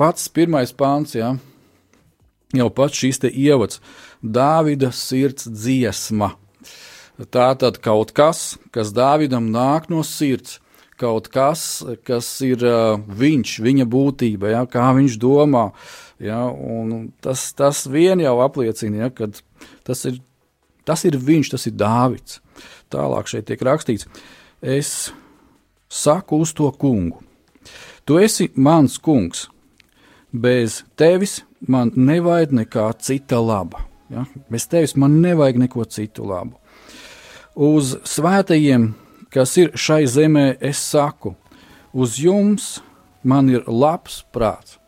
Pats 0.00 0.30
pirmais 0.32 0.72
pāns, 0.72 1.12
ja, 1.18 1.34
jau 2.56 2.68
pats 2.72 3.02
šīs 3.02 3.20
ievads, 3.28 3.82
Dāvida 4.24 4.88
sirds 4.92 5.50
dziesma. 5.50 6.32
Tā 7.28 7.50
tad 7.60 7.76
kaut 7.84 8.14
kas, 8.16 8.56
kas 8.72 8.94
Dāvidam 8.96 9.50
nāk 9.52 9.90
no 9.92 10.00
sirds, 10.00 10.60
kaut 11.00 11.30
kas, 11.32 11.82
kas 12.06 12.28
ir 12.44 12.64
uh, 12.66 13.00
viņš, 13.00 13.56
viņa 13.64 13.86
būtība, 13.90 14.52
ja, 14.52 14.64
kā 14.68 14.90
viņš 14.96 15.16
domā. 15.20 15.70
Ja, 16.20 16.42
tas, 17.24 17.46
tas 17.56 17.86
vien 17.88 18.20
jau 18.20 18.36
apliecina, 18.44 19.06
ja, 19.06 19.08
ka 19.08 19.30
tas 19.88 20.04
ir, 20.10 20.20
tas 20.84 21.06
ir 21.08 21.16
viņš, 21.16 21.54
tas 21.54 21.64
ir 21.70 21.78
Dāvids. 21.80 22.42
Tālāk 22.92 23.30
šeit 23.30 23.46
tiek 23.48 23.60
rakstīts, 23.64 24.08
es 24.60 25.12
saku 25.88 26.42
uz 26.44 26.52
to 26.56 26.68
kungu. 26.76 27.22
Tu 28.04 28.18
esi 28.20 28.48
mans 28.58 28.98
kungs, 28.98 29.46
bez 30.32 30.82
tevis 30.98 31.40
man 31.60 31.92
nevajag 31.94 32.52
nekā 32.60 32.90
cita 32.98 33.40
laba. 33.40 33.84
Ja? 34.10 34.24
Bez 34.50 34.66
tevis 34.70 34.96
man 34.96 35.20
nevajag 35.22 35.60
neko 35.64 35.84
citu 35.84 36.26
labu. 36.26 36.58
Uz 37.54 37.96
svētajiem 38.06 38.92
kas 39.34 39.56
ir 39.60 39.72
šai 39.78 40.04
zemē, 40.10 40.46
es 40.60 40.80
saku, 40.82 41.34
uz 41.92 42.18
jums 42.20 42.78
man 43.22 43.50
ir 43.52 43.66
labs 43.66 44.22
prāts. 44.34 44.78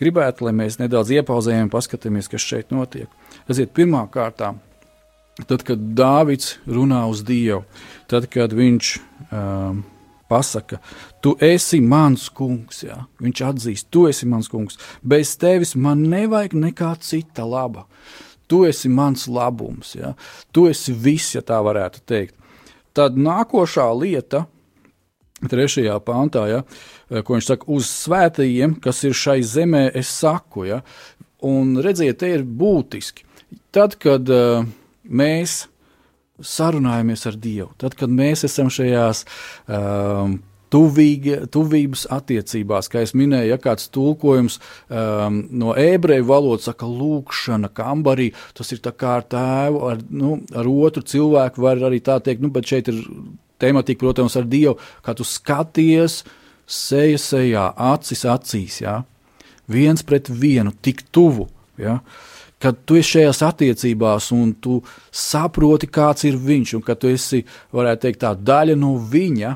Gribētu, 0.00 0.48
lai 0.48 0.54
mēs 0.56 0.80
nedaudz 0.80 1.12
iepauzējam 1.14 1.68
un 1.68 1.72
paskatāmies, 1.72 2.28
kas 2.30 2.42
šeit 2.42 2.74
notiek. 2.74 3.10
Aiziet 3.46 3.74
pirmā 3.76 4.02
kārtā. 4.10 4.54
tad, 5.48 5.62
kad 5.66 5.78
Dāvids 5.98 6.58
runā 6.66 7.04
uz 7.10 7.22
Dievu, 7.26 7.64
tad, 8.06 8.26
kad 8.30 8.52
viņš 8.54 8.90
um, 9.30 9.82
pasaka, 10.30 10.78
tu 11.20 11.34
esi 11.42 11.80
mans 11.80 12.28
kungs, 12.28 12.84
jā. 12.86 13.00
viņš 13.22 13.42
atzīst, 13.48 13.88
tu 13.90 14.06
esi 14.10 14.28
mans 14.30 14.48
kungs, 14.50 14.78
bez 15.02 15.36
tevis 15.36 15.74
man 15.74 16.06
nevajag 16.10 16.54
nekā 16.54 16.94
cita 17.00 17.46
laba. 17.46 17.86
Tu 18.46 18.64
esi 18.68 18.90
mans 18.92 19.26
labums, 19.26 19.94
jā. 19.96 20.14
tu 20.52 20.68
esi 20.70 20.92
viss, 20.92 21.34
ja 21.34 21.42
tā 21.42 21.58
varētu 21.64 22.02
teikt. 22.06 22.36
Tad 22.94 23.18
nākošā 23.18 23.88
lieta, 23.98 24.44
trešajā 25.50 25.96
pāntā, 26.06 26.44
ja, 26.50 26.62
ko 27.26 27.36
viņš 27.36 27.50
saka, 27.50 27.68
uz 27.74 27.90
svētajiem, 27.90 28.78
kas 28.82 29.02
ir 29.04 29.16
šai 29.18 29.40
zemē, 29.44 29.88
es 29.98 30.12
saku, 30.22 30.68
ja, 30.68 30.80
un 31.44 31.74
redziet, 31.84 32.20
te 32.22 32.30
ir 32.36 32.46
būtiski. 32.46 33.26
Tad, 33.74 33.98
kad 34.02 34.30
uh, 34.30 34.64
mēs 35.04 35.64
sarunājamies 36.42 37.26
ar 37.30 37.38
Dievu, 37.38 37.70
tad, 37.78 37.94
kad 37.98 38.10
mēs 38.10 38.46
esam 38.48 38.70
šajās 38.72 39.22
um, 39.66 40.38
tuvīgi, 40.74 41.36
tuvības 41.54 42.04
attiecībās, 42.14 42.90
kā 42.90 43.04
jau 43.04 43.20
minēju, 43.20 43.52
ja 43.52 43.58
kāds 43.62 43.86
tulkojums 43.94 44.58
um, 44.58 45.40
no 45.54 45.76
ebreju 45.78 46.26
valodas 46.28 46.68
saka, 46.70 46.88
lūkšana, 46.90 47.70
kambarī, 47.76 48.32
tas 48.58 48.74
ir 48.74 48.82
kā 48.84 49.14
ar 49.20 49.26
tēvu, 49.30 49.82
ar, 49.92 50.02
nu, 50.10 50.36
ar 50.54 50.70
otru 50.70 51.04
cilvēku, 51.06 51.62
var 51.64 51.82
arī 51.90 52.02
tā 52.04 52.18
teikt, 52.24 52.42
nu, 52.42 52.50
bet 52.54 52.68
šeit 52.70 52.90
ir 52.90 53.00
tematika, 53.62 54.02
protams, 54.02 54.36
ar 54.40 54.48
Dievu, 54.50 54.76
kā 55.04 55.14
tu 55.16 55.26
skaties 55.28 56.22
seja 56.66 57.20
sejā, 57.20 57.68
acis 57.94 58.24
acīs, 58.28 58.80
ja? 58.82 59.02
viens 59.70 60.02
pret 60.04 60.28
vienu, 60.28 60.74
tik 60.82 61.06
tuvu. 61.14 61.48
Ja? 61.80 62.00
kad 62.64 62.78
tu 62.88 62.96
esi 62.96 63.18
šajās 63.18 63.42
attiecībās 63.44 64.30
un 64.32 64.54
tu 64.62 64.78
saproti, 65.12 65.88
kāds 65.92 66.24
ir 66.24 66.38
viņš, 66.40 66.70
un 66.78 66.84
ka 66.86 66.94
tu 66.96 67.10
esi, 67.12 67.42
varētu 67.76 68.06
teikt, 68.06 68.22
tā 68.22 68.30
daļa 68.32 68.76
no 68.80 68.94
viņa, 68.96 69.50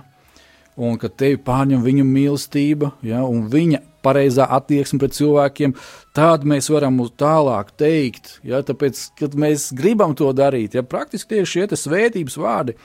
un 0.79 0.99
ka 1.01 1.11
tevi 1.11 1.39
pārņem 1.43 1.83
viņa 1.85 2.07
mīlestība, 2.07 2.93
ja, 3.07 3.25
un 3.27 3.49
viņa 3.51 3.83
pareizā 4.05 4.47
attieksme 4.59 5.01
pret 5.03 5.17
cilvēkiem, 5.17 5.75
tad 6.17 6.45
mēs 6.49 6.71
varam 6.71 7.01
tālāk 7.19 7.73
teikt, 7.81 8.37
ja, 8.47 8.63
tāpēc, 8.67 9.01
kad 9.19 9.35
mēs 9.39 9.71
gribam 9.77 10.15
to 10.19 10.31
darīt, 10.37 10.79
ja 10.79 10.85
praktiski 10.87 11.37
tieši 11.39 11.67
šie 11.67 11.81
svētības 11.83 12.39
vārdi, 12.39 12.77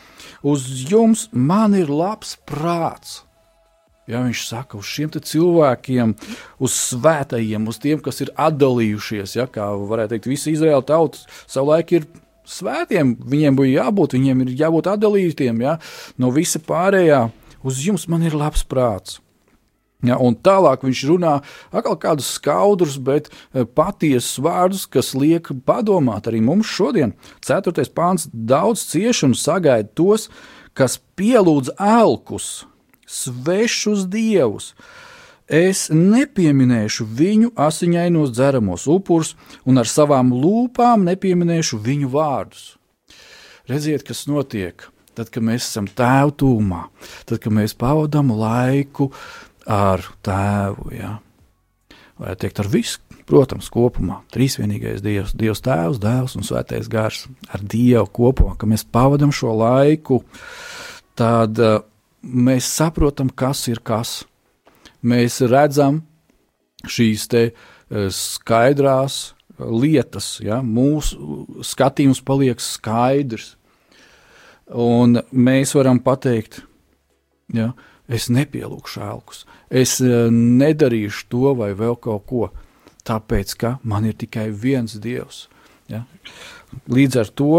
uz 0.41 0.65
jums 0.89 1.27
man 1.31 1.77
ir 1.77 1.93
labs 1.93 2.35
prāts. 2.49 3.21
Ja 4.09 4.19
viņš 4.19 4.41
saka, 4.49 4.75
uz 4.75 4.89
šiem 4.91 5.13
cilvēkiem, 5.15 6.11
uz 6.59 6.73
svētajiem, 6.89 7.69
uz 7.71 7.77
tiem, 7.79 8.01
kas 8.03 8.19
ir 8.25 8.33
atdalījušies, 8.35 9.37
ja, 9.37 9.47
kā 9.47 9.69
varētu 9.79 10.17
teikt, 10.17 10.27
visa 10.27 10.51
Izraēla 10.51 10.83
tauta 10.89 11.21
savulaik 11.47 11.93
ir 11.95 12.09
svētiem, 12.43 13.13
viņiem 13.15 13.55
bija 13.61 13.85
jābūt, 13.85 14.17
viņiem 14.17 14.43
ir 14.43 14.51
jābūt 14.59 14.91
atdalītiem 14.91 15.63
ja, 15.63 15.77
no 16.19 16.33
visa 16.35 16.59
pārējā. 16.59 17.29
Uz 17.63 17.79
jums 17.83 18.07
man 18.11 18.25
ir 18.27 18.35
labs 18.35 18.65
prāts. 18.67 19.19
Ja, 20.03 20.17
un 20.19 20.35
tālāk 20.35 20.81
viņš 20.83 21.01
runā 21.07 21.37
atkal 21.71 21.95
kādus 21.95 22.33
skaudrus, 22.35 22.97
bet 22.99 23.29
e, 23.31 23.63
patiesus 23.63 24.35
vārdus, 24.43 24.83
kas 24.83 25.13
liek 25.15 25.47
padomāt 25.63 26.27
arī 26.27 26.41
mums 26.43 26.67
šodien. 26.67 27.15
Ceturtais 27.39 27.87
pāns 27.87 28.27
daudz 28.33 28.83
cieši 28.91 29.29
un 29.29 29.37
sagaida 29.39 29.87
tos, 29.95 30.27
kas 30.75 30.99
pielūdz 31.15 31.71
elkus 31.79 32.65
svešus 33.07 34.03
dievus. 34.11 34.73
Es 35.47 35.87
nepieminēšu 35.91 37.07
viņu 37.07 37.53
asiņainos 37.59 38.31
dzeramos 38.35 38.87
upurus, 38.91 39.35
un 39.63 39.79
ar 39.79 39.87
savām 39.87 40.31
lūpām 40.35 41.03
nepieminēšu 41.07 41.79
viņu 41.83 42.11
vārdus. 42.11 42.73
Redziet, 43.71 44.03
kas 44.07 44.25
notiek 44.27 44.89
tad, 45.17 45.29
kad 45.33 45.45
mēs 45.45 45.67
esam 45.67 45.87
tēvu 45.87 46.35
tūmā, 46.43 46.83
tad, 47.29 47.39
kad 47.43 47.55
mēs 47.55 47.75
pavadām 47.79 48.33
laiku 48.37 49.09
ar 49.69 50.03
tēvu. 50.25 50.89
Ja? 50.97 51.15
Vai 52.19 52.35
teikt, 52.39 52.61
ar 52.63 52.69
visu, 52.71 53.01
protams, 53.29 53.69
kopumā. 53.73 54.21
Trīsvienīgais 54.33 55.01
Dievs, 55.03 55.33
Dievs 55.37 55.63
Tēvs, 55.65 56.01
Dēls 56.03 56.37
un 56.37 56.45
Svētais 56.45 56.89
Gars 56.91 57.25
ar 57.53 57.63
Dievu 57.63 58.05
kopumā, 58.13 58.57
ka 58.59 58.69
mēs 58.69 58.85
pavadām 58.85 59.33
šo 59.33 59.55
laiku, 59.61 60.21
tad 61.19 61.59
uh, 61.61 61.79
mēs 62.23 62.67
saprotam, 62.69 63.29
kas 63.29 63.67
ir 63.71 63.81
kas. 63.83 64.23
Mēs 65.03 65.41
redzam 65.43 66.01
šīs 66.87 67.27
te 67.31 67.43
eh, 67.49 68.07
skaidrās 68.11 69.33
lietas, 69.59 70.37
ja? 70.43 70.61
mūsu 70.63 71.63
skatījums 71.65 72.23
paliek 72.25 72.61
skaidrs. 72.63 73.53
Un 74.71 75.19
mēs 75.31 75.73
varam 75.75 75.99
pateikt, 75.99 76.61
ja, 77.53 77.73
es 78.07 78.29
nepielūgšu 78.31 79.03
elkus, 79.03 79.43
es 79.69 79.97
eh, 80.01 80.29
nedarīšu 80.31 81.27
to 81.31 81.53
vai 81.59 81.73
vēl 81.77 81.97
kaut 81.99 82.27
ko, 82.29 82.49
tāpēc 83.03 83.57
ka 83.59 83.77
man 83.83 84.07
ir 84.07 84.15
tikai 84.15 84.47
viens 84.49 84.95
dievs. 85.03 85.47
Ja. 85.91 86.05
Līdz 86.87 87.19
ar 87.19 87.31
to 87.35 87.53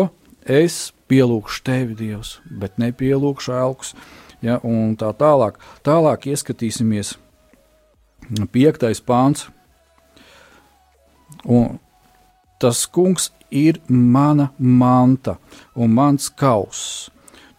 es 0.49 0.95
pielūgšu 1.11 1.64
tevi, 1.64 1.97
Dievs, 1.99 2.38
bet 2.45 2.79
nepielūgšu 2.81 3.55
elkus 3.57 3.93
ja, 4.45 4.59
un 4.64 4.97
tā 5.01 5.12
tālāk. 5.17 5.59
Tālāk 5.87 6.29
ieskatīsimies 6.33 7.14
piektais 8.53 9.03
pāns. 9.05 9.49
Un 11.45 11.79
tas 12.62 12.85
kungs 12.88 13.31
ir 13.55 13.79
mana 13.88 14.51
manta 14.59 15.38
un 15.75 15.95
mans 15.95 16.29
kauss. 16.29 17.11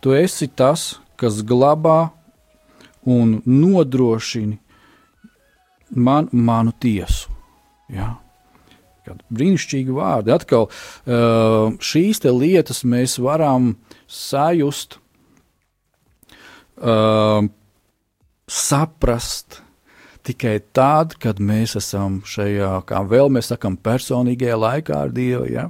Tu 0.04 0.14
esi 0.14 0.48
tas, 0.48 1.00
kas 1.16 1.42
glabā 1.42 2.12
un 3.06 3.42
nodrošina 3.46 4.58
man 5.96 6.30
manu 6.32 6.74
tiesu. 6.82 7.32
Ja? 7.90 8.16
Brīnišķīgi 9.06 9.94
vārdi. 9.94 10.34
Atkal 10.34 10.68
šīs 11.86 12.24
lietas 12.26 12.82
mēs 12.90 13.20
varam 13.22 13.76
sajust 14.10 14.98
uh, 16.82 17.46
saprast 18.50 19.62
tikai 20.26 20.60
tad, 20.76 21.16
kad 21.22 21.40
mēs 21.40 21.76
esam 21.80 22.22
šajā, 22.26 22.72
kā 22.90 23.02
vēl 23.08 23.30
mēs 23.34 23.52
sakām, 23.52 23.78
personīgajā 23.78 24.58
laikā 24.60 25.02
ar 25.06 25.14
Dievu. 25.16 25.48
Ja? 25.52 25.70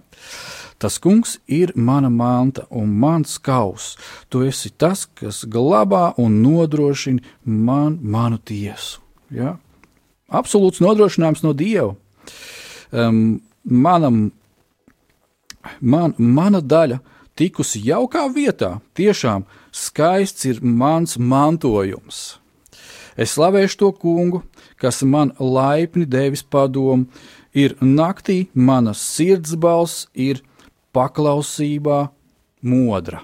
Tas 0.82 0.98
kungs 1.02 1.38
ir 1.48 1.74
mana 1.76 2.10
manta 2.12 2.66
un 2.70 2.92
mans 3.00 3.38
kaus. 3.40 3.96
Tu 4.30 4.46
esi 4.50 4.72
tas, 4.72 5.06
kas 5.06 5.44
glabā 5.48 6.14
un 6.22 6.42
nodrošina 6.44 7.24
man, 7.44 8.00
manu 8.02 8.40
tiesu. 8.40 9.02
Ja? 9.34 9.58
Absolūts 10.32 10.82
nodrošinājums 10.84 11.44
no 11.46 11.54
Dieva. 11.54 11.94
Um, 12.92 13.42
manam, 13.64 14.32
man, 15.82 16.16
mana 16.18 16.62
daļa 16.62 17.02
tikusi 17.36 17.82
jaukā 17.86 18.26
vietā, 18.34 18.80
tiešām 18.96 19.46
skaists 19.76 20.48
ir 20.50 20.62
mans 20.64 21.18
mantojums. 21.20 22.38
Es 23.16 23.36
slavēšu 23.38 23.80
to 23.80 23.92
kungu, 23.96 24.42
kas 24.82 25.02
man 25.08 25.32
laipni 25.40 26.06
devis 26.06 26.44
padomu, 26.44 27.08
ir 27.56 27.78
naktī 27.80 28.46
mana 28.54 28.92
sirdsbalss, 28.96 30.10
ir 30.14 30.42
paklausībā 30.96 32.10
modra. 32.66 33.24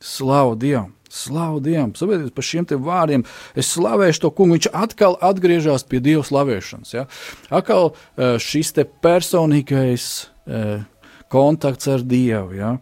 Slavu 0.00 0.54
Dievam! 0.60 0.92
Slavu 1.10 1.60
Dievam! 1.64 1.94
Sabiedrieties 1.96 2.34
par 2.36 2.46
šiem 2.46 2.66
vārdiem. 2.86 3.24
Es 3.58 3.72
slavēšu 3.74 4.26
to 4.26 4.30
kungu. 4.30 4.58
Viņš 4.58 4.70
atkal 4.74 5.16
atgriežas 5.24 5.86
pie 5.88 6.02
Dieva 6.04 6.22
slavēšanas. 6.26 6.92
Ja? 6.94 7.06
Atkal 7.50 7.94
eh, 7.94 8.36
šis 8.42 8.74
personīgais 9.02 10.10
eh, 10.46 10.84
kontakts 11.32 11.90
ar 11.90 12.04
Dievu. 12.06 12.54
Ja? 12.58 12.76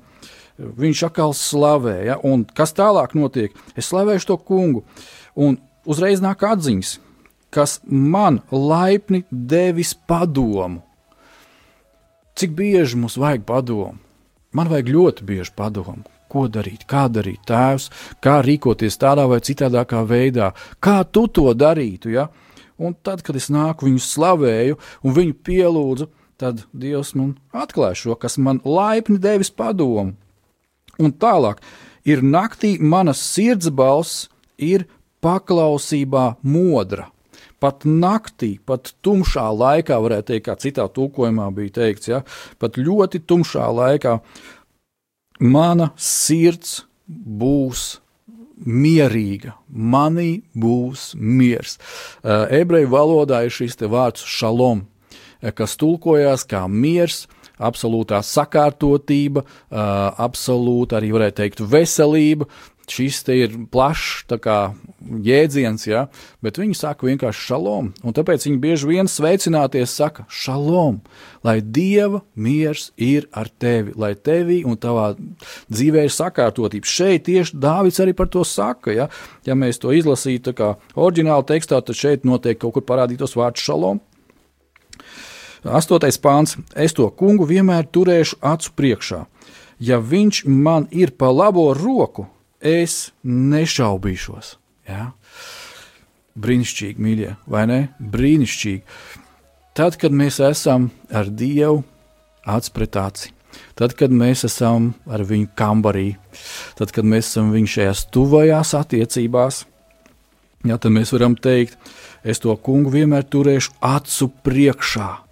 viņš 0.59 1.05
atkal 1.09 1.35
slavē. 1.35 1.97
Ja? 2.09 2.19
Un 2.23 2.45
kas 2.45 2.75
tālāk 2.77 3.15
notiek? 3.19 3.55
Es 3.77 3.91
slavēšu 3.91 4.33
to 4.33 4.39
kungu. 4.39 4.85
Un 5.35 5.59
uzreiz 5.85 6.23
nāk 6.25 6.43
atziņas, 6.47 6.99
kas 7.55 7.79
man 7.87 8.41
laipni 8.51 9.23
devis 9.31 9.95
padomu. 9.95 10.83
Cik 12.35 12.57
bieži 12.59 12.99
mums 12.99 13.19
vajag 13.21 13.45
padomu? 13.47 14.01
Man 14.55 14.71
vajag 14.71 14.91
ļoti 14.91 15.27
bieži 15.27 15.55
padomu. 15.55 16.03
Ko 16.31 16.49
darīt, 16.51 16.83
kā 16.91 17.05
darīt, 17.13 17.45
tēvs, 17.47 17.91
kā 18.23 18.41
rīkoties 18.43 18.99
tādā 18.99 19.29
vai 19.31 19.39
citādā 19.45 19.85
veidā, 20.09 20.51
kā 20.83 21.05
tu 21.05 21.29
to 21.29 21.53
darītu. 21.55 22.11
Ja? 22.11 22.29
Un 22.79 22.95
tad, 22.95 23.23
kad 23.23 23.37
es 23.39 23.47
nāku 23.55 23.87
viņu 23.87 24.03
slavēju 24.03 24.79
un 25.05 25.15
viņu 25.15 25.37
pielūdzu, 25.47 26.09
tad 26.39 26.65
Dievs 26.75 27.15
man 27.15 27.37
atklāja 27.55 27.95
šo, 27.95 28.17
kas 28.19 28.39
man 28.39 28.61
laipni 28.65 29.21
devis 29.23 29.53
padomu. 29.55 30.17
Un 30.99 31.13
tālāk 31.13 31.63
ir 32.07 32.23
naktī 32.23 32.77
manas 32.83 33.23
sirds 33.23 33.71
balss, 33.71 34.29
ir 34.59 34.87
paklausībā 35.25 36.35
modra. 36.45 37.09
Pat 37.63 37.87
naktī, 37.89 38.59
pat 38.61 38.93
tumšā 39.05 39.47
laikā, 39.57 39.97
varētu 40.05 40.35
teikt, 40.35 40.47
kā 40.51 40.57
citā 40.61 40.85
tulkojumā 40.93 41.49
bija 41.57 41.79
teikts, 41.81 42.11
ja, 42.11 42.21
pat 42.61 42.77
ļoti 42.77 43.23
tumšā 43.25 43.71
laikā 43.73 44.19
mana 45.41 45.91
sirds 45.97 46.83
būs 47.09 47.95
mierīga, 48.65 49.55
manī 49.69 50.45
būs 50.55 51.13
miers. 51.19 51.79
Uh, 52.23 52.47
ebreju 52.55 52.91
valodā 52.93 53.45
ir 53.47 53.55
šis 53.55 53.77
vārds 53.81 54.25
šalom, 54.29 54.85
uh, 54.85 55.51
kas 55.57 55.77
tulkojās 55.81 56.47
kā 56.49 56.65
miers, 56.69 57.25
absolūtā 57.59 58.21
sakārtotība, 58.25 59.45
uh, 59.45 59.81
absolūta 60.23 60.99
arī 60.99 61.13
varētu 61.15 61.41
teikt 61.43 61.65
veselība, 61.71 62.49
šis 62.91 63.23
ir 63.33 63.55
plašs 63.73 64.25
jēdziens, 65.25 65.87
ja, 65.87 66.07
bet 66.45 66.59
viņi 66.61 66.77
saka 66.79 67.07
vienkārši 67.09 67.47
šalom. 67.49 67.91
Un 68.05 68.17
tāpēc 68.17 68.47
viņi 68.47 68.61
bieži 68.61 68.89
vien 68.89 69.11
sveicināties 69.11 69.95
saka 69.97 70.25
šalom, 70.29 71.01
lai 71.45 71.61
Dieva 71.61 72.23
miers 72.35 72.91
ir 72.97 73.29
ar 73.33 73.49
tevi, 73.49 73.95
lai 73.97 74.15
tevī 74.15 74.63
un 74.65 74.79
tavā 74.81 75.13
dzīvē 75.73 76.07
ir 76.07 76.15
sakārtotība. 76.15 76.89
Šeit 76.89 77.27
tieši 77.29 77.59
Dāvids 77.61 78.01
arī 78.01 78.17
par 78.17 78.31
to 78.33 78.45
saka. 78.49 78.95
Ja, 78.95 79.09
ja 79.47 79.57
mēs 79.59 79.81
to 79.83 79.93
izlasītu 79.93 80.55
kā 80.57 80.75
oriģināla 80.95 81.47
tekstā, 81.49 81.81
tad 81.85 81.99
šeit 81.99 82.25
noteikti 82.29 82.65
kaut 82.65 82.79
kur 82.79 82.87
parādītos 82.89 83.37
vārds 83.39 83.65
šalom. 83.65 84.03
Astotais 85.65 86.19
pāns. 86.21 86.59
Es 86.77 86.93
to 86.93 87.09
kungu 87.09 87.47
vienmēr 87.49 87.87
turēšu 87.89 88.37
acu 88.45 88.73
priekšā. 88.77 89.25
Ja 89.81 89.99
viņš 89.99 90.45
man 90.47 90.87
ir 90.93 91.15
pa 91.19 91.33
labo 91.33 91.73
roku, 91.75 92.29
es 92.65 93.13
nešaubīšos. 93.23 94.57
Ja? 94.89 95.13
Brīnišķīgi, 96.35 97.05
mīļie, 97.05 97.35
vai 97.47 97.65
ne? 97.71 97.81
Brīnišķīgi. 98.01 98.83
Tad, 99.75 99.99
kad 99.99 100.15
mēs 100.15 100.41
esam 100.43 100.89
ar 101.15 101.31
Dievu 101.31 101.83
acs 102.47 102.71
pret 102.75 102.97
aci, 103.01 103.33
tad, 103.79 103.95
kad 103.99 104.13
mēs 104.15 104.45
esam 104.47 104.93
ar 105.11 105.25
viņu 105.27 105.51
kambarī, 105.59 106.15
tad, 106.79 106.93
kad 106.95 107.07
mēs 107.07 107.31
esam 107.31 107.53
viņu 107.55 107.73
šajās 107.75 108.05
tuvajās 108.15 108.75
attiecībās, 108.79 109.65
ja, 110.69 110.79
tad 110.79 110.95
mēs 110.95 111.15
varam 111.15 111.35
teikt, 111.35 111.79
es 112.23 112.43
to 112.43 112.55
kungu 112.57 112.93
vienmēr 112.95 113.27
turēšu 113.31 113.75
acu 113.85 114.31
priekšā 114.47 115.24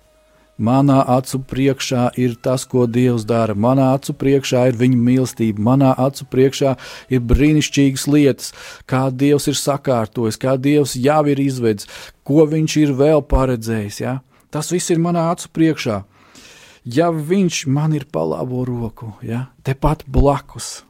Manā 0.61 0.98
acu 1.09 1.40
priekšā 1.48 2.11
ir 2.20 2.34
tas, 2.36 2.66
ko 2.68 2.84
Dievs 2.84 3.24
dara. 3.24 3.55
Manā 3.57 3.94
acu 3.96 4.12
priekšā 4.12 4.66
ir 4.68 4.76
viņa 4.76 4.98
mīlestība, 5.00 5.62
manā 5.64 5.94
acu 5.96 6.26
priekšā 6.28 6.74
ir 7.09 7.22
brīnišķīgas 7.24 8.05
lietas, 8.07 8.53
kā 8.84 9.09
Dievs 9.09 9.48
ir 9.48 9.57
sakārtojis, 9.57 10.36
kā 10.36 10.59
Dievs 10.61 10.92
jau 11.00 11.22
ir 11.32 11.40
izvedis, 11.40 11.88
ko 12.22 12.44
Viņš 12.53 12.76
ir 12.82 12.92
vēl 12.98 13.24
paredzējis. 13.24 14.00
Ja? 14.05 14.18
Tas 14.53 14.68
viss 14.74 14.92
ir 14.92 15.00
manā 15.00 15.30
acu 15.32 15.48
priekšā. 15.57 16.03
Ja 16.84 17.09
Viņš 17.09 17.64
man 17.72 17.96
ir 17.96 18.05
pa 18.12 18.20
labo 18.20 18.66
roku, 18.68 19.14
ja? 19.24 19.48
tepat 19.64 20.05
blakus, 20.05 20.84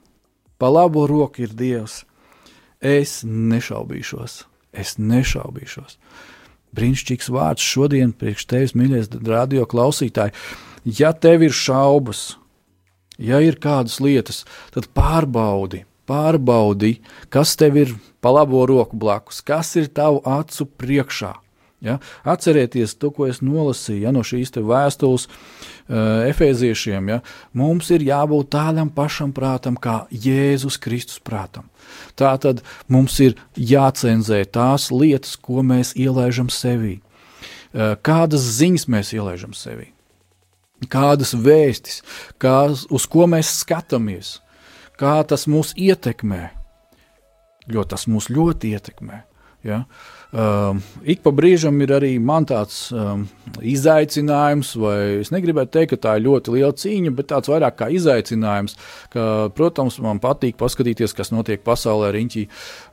pa 0.58 0.72
labo 0.74 1.06
roku 1.06 1.46
ir 1.46 1.54
Dievs, 1.54 2.02
es 2.82 3.22
nešaubīšos. 3.22 4.42
Es 4.72 4.96
nešaubīšos 4.96 6.00
brīnišķīgs 6.76 7.30
vārds 7.32 7.64
šodien 7.64 8.12
priekš 8.16 8.46
tevis, 8.50 8.76
mīļais 8.78 9.10
radio 9.26 9.66
klausītāji. 9.68 10.34
Ja 10.84 11.12
tev 11.12 11.44
ir 11.46 11.54
šaubas, 11.54 12.36
ja 13.18 13.40
ir 13.44 13.60
kādas 13.62 14.00
lietas, 14.02 14.42
tad 14.74 14.88
pārbaudi, 14.96 15.84
pārbaudi, 16.10 16.96
kas 17.32 17.54
tev 17.60 17.78
ir 17.84 17.94
pa 18.22 18.32
labo 18.34 18.64
roku 18.66 18.98
blakus, 18.98 19.42
kas 19.44 19.76
ir 19.78 19.92
tavu 19.94 20.22
acu 20.26 20.66
priekšā. 20.78 21.36
Ja? 21.82 21.98
Atcerieties 22.22 22.94
to, 22.94 23.10
ko 23.10 23.26
es 23.26 23.40
nolasīju 23.42 24.06
ja, 24.06 24.12
no 24.14 24.22
šīs 24.26 24.54
vēstules 24.54 25.26
uh, 25.26 26.22
efeziešiem. 26.30 27.10
Ja? 27.10 27.18
Mums 27.58 27.90
ir 27.90 28.04
jābūt 28.06 28.52
tādam 28.54 28.92
pašam 28.94 29.32
prātam, 29.34 29.76
kā 29.76 30.04
Jēzus 30.10 30.78
Kristus 30.82 31.18
prātam. 31.18 31.66
Tā 32.14 32.30
tad 32.38 32.62
mums 32.86 33.18
ir 33.20 33.34
jācenzē 33.58 34.44
tās 34.46 34.92
lietas, 34.94 35.34
ko 35.36 35.66
mēs 35.66 35.96
ielaižam 35.98 36.52
sevī. 36.54 37.00
Uh, 37.72 37.98
kādas 37.98 38.46
ziņas 38.60 38.86
mēs 38.86 39.12
ielaižam 39.16 39.56
sevī? 39.56 39.90
Kādas 40.90 41.34
vēstis, 41.38 42.00
kā, 42.42 42.70
uz 42.70 43.04
ko 43.10 43.26
mēs 43.30 43.50
skatāmies, 43.62 44.36
kā 44.98 45.20
tas 45.26 45.46
mūs 45.50 45.74
ietekmē? 45.78 46.48
Jo 47.70 47.84
tas 47.86 48.08
mūs 48.10 48.26
ļoti 48.30 48.74
ietekmē. 48.74 49.22
Ja? 49.62 49.84
Uh, 49.86 50.21
Um, 50.32 50.78
ik 51.04 51.20
pa 51.20 51.28
brīžam 51.36 51.76
ir 51.84 51.90
arī 51.92 52.14
man 52.16 52.46
tāds 52.48 52.86
um, 52.96 53.26
izaicinājums, 53.68 54.70
vai 54.80 54.96
es 55.18 55.28
negribētu 55.28 55.74
teikt, 55.74 55.90
ka 55.90 55.98
tā 56.06 56.14
ir 56.16 56.24
ļoti 56.24 56.54
liela 56.54 56.72
cīņa, 56.72 57.12
bet 57.18 57.28
tāds 57.34 57.50
vairāk 57.52 57.76
kā 57.82 57.90
izaicinājums. 57.92 58.78
Ka, 59.12 59.26
protams, 59.52 59.98
man 60.00 60.22
patīk 60.24 60.56
paskatīties, 60.56 61.12
kas 61.18 61.34
notiek 61.36 61.60
pasaulē 61.66 62.14
riņķī. 62.16 62.46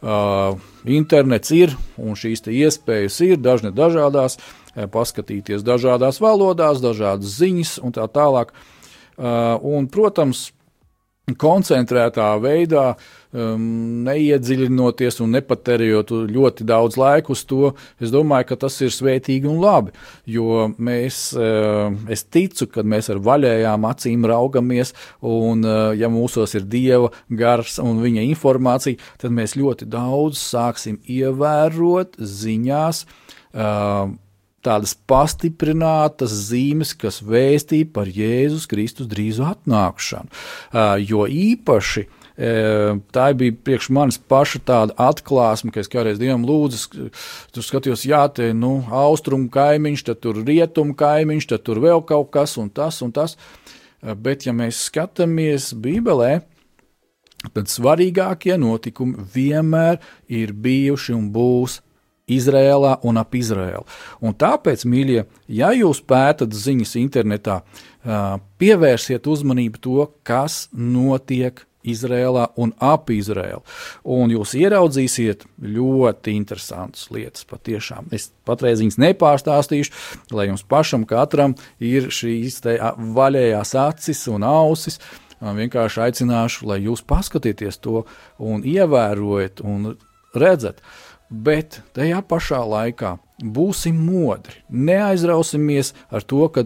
Uh, 0.03 0.59
internets 0.83 1.55
ir 1.55 1.77
un 1.95 2.19
šīs 2.19 2.43
iespējas 2.51 3.21
ir 3.23 3.39
dažne 3.39 3.71
dažādās, 3.71 4.35
uh, 4.35 4.89
paskatīties 4.91 5.63
dažādās 5.63 6.19
valodās, 6.19 6.83
dažādas 6.83 7.39
ziņas 7.39 7.77
un 7.79 7.95
tā 7.95 8.11
tālāk. 8.11 8.51
Uh, 9.15 9.55
un, 9.63 9.87
protams, 9.87 10.49
koncentrētā 11.39 12.33
veidā, 12.41 12.93
um, 13.33 13.65
neiedziļinoties 14.07 15.19
un 15.23 15.33
nepatērējot 15.37 16.13
ļoti 16.33 16.67
daudz 16.67 16.99
laika 16.99 17.33
uz 17.33 17.43
to, 17.49 17.73
es 18.01 18.13
domāju, 18.13 18.49
ka 18.51 18.59
tas 18.65 18.79
ir 18.85 18.93
svētīgi 18.93 19.49
un 19.49 19.59
labi. 19.63 19.93
Jo 20.29 20.69
mēs, 20.77 21.21
uh, 21.37 21.89
es 22.11 22.25
ticu, 22.25 22.69
ka 22.73 22.85
mēs 22.85 23.11
ar 23.13 23.21
vaļējām 23.25 23.89
acīm 23.89 24.29
raugamies, 24.29 24.93
un 25.25 25.65
uh, 25.67 25.89
ja 25.97 26.11
mūsos 26.11 26.55
ir 26.57 26.69
dieva 26.69 27.11
gars 27.29 27.79
un 27.83 28.01
viņa 28.03 28.25
informācija, 28.29 28.99
tad 29.21 29.35
mēs 29.35 29.57
ļoti 29.59 29.89
daudz 29.89 30.41
sāksim 30.41 31.01
ievērot 31.07 32.19
ziņās. 32.19 33.05
Uh, 33.49 34.17
tādas 34.65 34.93
pastiprinātas 35.07 36.33
zīmes, 36.49 36.93
kas 36.99 37.21
vēstī 37.23 37.85
par 37.87 38.09
Jēzus 38.11 38.67
Kristus 38.69 39.07
drīzu 39.07 39.45
atnākšanu. 39.47 40.27
Jo 41.07 41.25
īpaši 41.31 42.07
tā 42.39 43.25
bija 43.35 43.55
priekš 43.67 43.89
manis 43.91 44.17
paša 44.31 44.61
tāda 44.63 44.95
atklāsme, 45.09 45.73
ka 45.75 45.81
es 45.83 45.91
kādreiz 45.91 46.19
Dievam 46.21 46.45
lūdzu, 46.47 47.09
tur 47.51 47.65
skatījos, 47.65 48.05
jā, 48.07 48.21
te 48.31 48.53
nu, 48.55 48.77
austrumu 48.87 49.49
kaimiņš, 49.51 50.05
tad 50.07 50.21
tur 50.23 50.39
rietumu 50.47 50.95
kaimiņš, 50.99 51.49
tad 51.51 51.65
tur 51.67 51.81
vēl 51.83 52.05
kaut 52.07 52.31
kas 52.31 52.55
un 52.61 52.71
tas 52.71 53.01
un 53.03 53.11
tas. 53.15 53.35
Bet, 53.99 54.47
ja 54.47 54.55
mēs 54.55 54.85
skatāmies 54.87 55.73
Bībelē, 55.75 56.39
tad 57.51 57.67
svarīgākie 57.71 58.55
notikumi 58.59 59.27
vienmēr 59.35 59.99
ir 60.31 60.55
bijuši 60.55 61.15
un 61.17 61.29
būs 61.35 61.81
Izrēlā 62.29 62.99
un 63.09 63.17
ap 63.17 63.35
Izrēlu. 63.35 63.83
Un 64.21 64.35
tāpēc, 64.37 64.85
mīļie, 64.85 65.23
ja 65.51 65.71
jūs 65.73 65.99
pētat 66.05 66.53
ziņas 66.53 66.93
internetā, 67.01 67.63
pievērsiet 68.61 69.27
uzmanību 69.27 69.81
to, 69.81 70.05
kas 70.23 70.67
notiek 70.71 71.65
Izrēlā 71.87 72.49
un 72.59 72.73
ap 72.83 73.09
Izrēlu. 73.13 73.61
Un 74.03 74.33
jūs 74.33 74.55
ieraudzīsiet 74.59 75.45
ļoti 75.63 76.35
interesantas 76.35 77.07
lietas. 77.13 77.45
Patiešām. 77.49 78.09
Es 78.15 78.29
patreiz 78.47 78.83
viņas 78.83 78.99
nepārstāstīšu, 78.99 79.93
lai 80.35 80.49
jums 80.49 80.65
pašam 80.67 81.07
katram 81.09 81.55
ir 81.79 82.11
šīs 82.13 82.61
vaļējās 83.15 83.75
acis 83.79 84.27
un 84.31 84.45
ausis. 84.47 84.99
Vienkārši 85.39 86.01
aicināšu, 86.03 86.65
lai 86.67 86.81
jūs 86.83 87.05
paskatieties 87.07 87.79
to 87.79 88.03
un 88.43 88.65
ievērojat 88.67 89.63
un 89.63 89.93
redzat. 90.35 90.83
Bet 91.29 91.79
tajā 91.95 92.19
pašā 92.25 92.59
laikā 92.65 93.15
būsim 93.39 93.99
modri. 94.03 94.59
Neaizrausimies 94.67 95.93
ar 96.11 96.25
to, 96.25 96.41
ka 96.51 96.65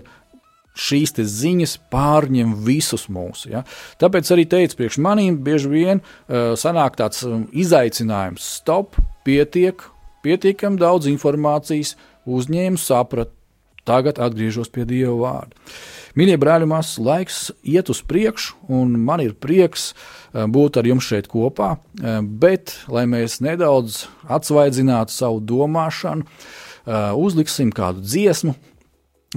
šīs 0.74 1.14
ziņas 1.18 1.78
pārņem 1.94 2.56
visus 2.66 3.08
mūsu. 3.12 3.52
Ja? 3.54 3.64
Tāpēc 4.02 4.32
arī 4.34 4.48
teicu, 4.50 4.80
priekš 4.80 5.00
maniem 5.04 5.38
bieži 5.46 5.70
vien 5.70 6.02
uh, 6.02 6.54
sanāk 6.60 6.98
tāds 7.00 7.24
um, 7.28 7.46
izaicinājums, 7.54 8.48
stop, 8.60 8.98
pietiek, 9.26 9.86
pietiekami 10.26 10.82
daudz 10.82 11.10
informācijas, 11.12 11.96
uzņēmu, 12.26 12.80
sapratu, 12.80 13.36
tagad 13.84 14.20
atgriežos 14.24 14.72
pie 14.72 14.86
Dieva 14.88 15.16
vārda. 15.20 15.74
Mīļie 16.14 16.38
brāļi, 16.40 16.68
māsas, 16.70 17.00
laiks 17.02 17.38
iet 17.66 17.90
uz 17.90 18.04
priekšu, 18.06 18.60
un 18.72 18.94
man 19.02 19.24
ir 19.24 19.34
prieks 19.34 19.92
uh, 19.92 20.46
būt 20.48 20.78
ar 20.80 20.90
jums 20.90 21.08
šeit 21.10 21.30
kopā. 21.32 21.76
Uh, 22.00 22.20
bet, 22.22 22.78
lai 22.88 23.06
mēs 23.10 23.42
nedaudz 23.44 24.06
atsvaidzinātu 24.32 25.14
savu 25.14 25.42
domāšanu, 25.42 26.26
uh, 26.26 27.12
uzliksim 27.18 27.74
kādu 27.76 28.06
dziesmu, 28.06 28.56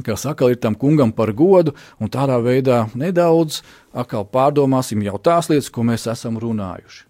kas 0.05 0.27
atkal 0.27 0.53
ir 0.53 0.61
tam 0.61 0.75
kungam 0.75 1.13
par 1.13 1.33
godu, 1.33 1.75
un 2.01 2.13
tādā 2.13 2.39
veidā 2.43 2.87
nedaudz 2.95 3.63
pārdomāsim 4.33 5.03
jau 5.07 5.19
tās 5.19 5.49
lietas, 5.49 5.71
ko 5.71 5.87
mēs 5.87 6.09
esam 6.11 6.41
runājuši. 6.43 7.05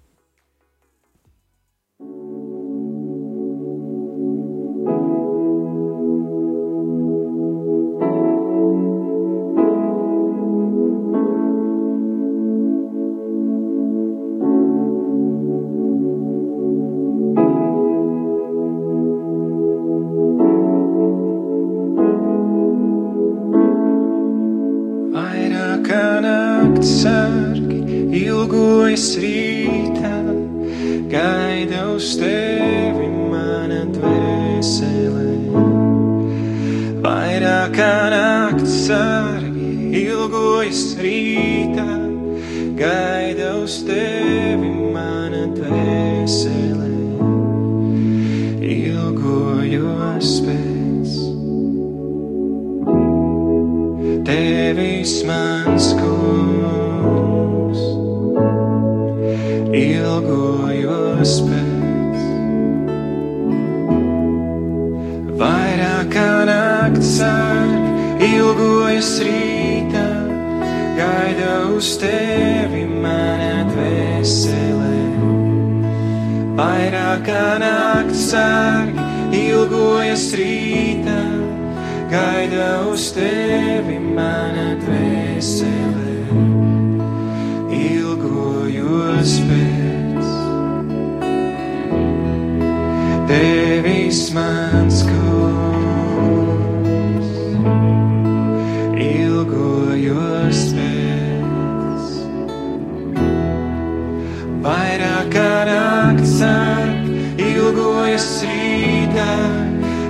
Vairāk 104.67 105.29
kā 105.31 105.51
nakts 105.69 106.33
sāk, 106.41 107.07
ilgojas 107.39 108.27
rītā, 108.47 109.35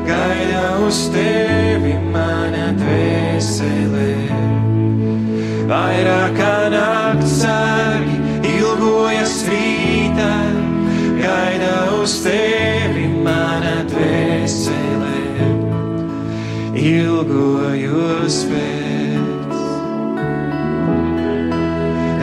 gaida 0.06 0.62
uz 0.86 1.00
tevi 1.12 1.96
mana 2.14 2.70
dvēsele. 2.78 4.12
Vairāk 5.68 6.38
kā 6.38 6.54
nakts 6.72 7.40
sāk, 7.42 8.06
ilgojas 8.54 9.36
rītā, 9.50 10.32
gaida 11.20 11.74
uz 12.00 12.16
tevi 12.24 13.10
mana 13.26 13.82
dvēsele. 13.92 15.14
Ilgojos 16.86 18.44
pēc 18.52 18.76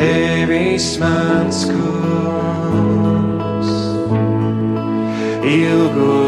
tevis 0.04 0.98
mans 1.00 1.66
kungs, 1.66 2.03
ilgojos 5.54 6.23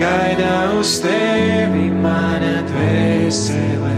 gaida 0.00 0.54
uz 0.80 0.98
tevi 1.04 1.88
mana 2.02 2.58
dvēsele. 2.72 3.92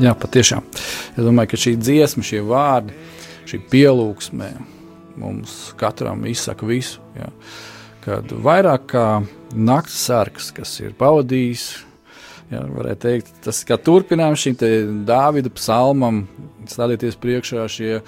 Jā, 0.00 0.14
patiešām. 0.16 0.64
Es 1.12 1.20
domāju, 1.20 1.50
ka 1.52 1.58
šī 1.60 1.74
dziesma, 1.76 2.24
šie 2.24 2.38
vārdi, 2.48 2.94
šī 3.50 3.58
pielūgsme 3.68 4.46
mums 5.20 5.74
katram 5.76 6.22
izsaka 6.30 6.64
visu. 6.64 7.02
Jā. 7.18 7.28
Kad 8.06 8.32
vairāk 8.32 8.86
kā 8.94 9.04
naktas 9.52 9.98
sargs, 10.06 10.48
kas 10.56 10.72
ir 10.80 10.94
pavadījis, 10.96 11.66
jā, 12.50 12.62
varētu 12.76 13.02
teikt, 13.06 13.32
tas 13.44 13.62
kā 13.66 13.78
turpinājums 13.80 14.44
šim 14.44 14.56
Dāvida 15.08 15.52
psalmam, 15.54 16.24
stādieties 16.70 17.18
priekšā 17.20 17.66
šie 17.70 18.00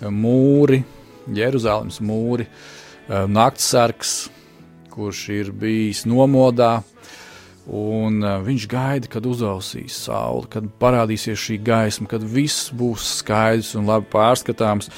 mūri, 0.00 0.82
Jeruzalemes 1.36 2.00
mūri, 2.02 2.46
naktas 3.08 3.72
sargs, 3.74 4.14
kurš 4.90 5.26
ir 5.36 5.52
bijis 5.56 6.06
nomodā, 6.08 6.78
Un 7.70 8.18
uh, 8.24 8.40
viņš 8.42 8.66
gaida, 8.66 9.08
kad 9.10 9.26
uzausīs 9.30 9.94
saule, 10.06 10.48
kad 10.50 10.66
parādīsies 10.82 11.38
šī 11.38 11.58
gaisma, 11.62 12.08
kad 12.10 12.24
viss 12.24 12.70
būs 12.74 13.20
skaidrs 13.20 13.76
un 13.78 13.86
labi 13.86 14.08
pārskatāms. 14.10 14.90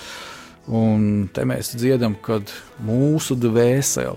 Un 0.72 1.26
te 1.34 1.45
mēs 1.45 1.74
dziedam, 1.74 2.14
kad 2.22 2.49
mūsu 2.86 3.34
dvēsele 3.36 4.14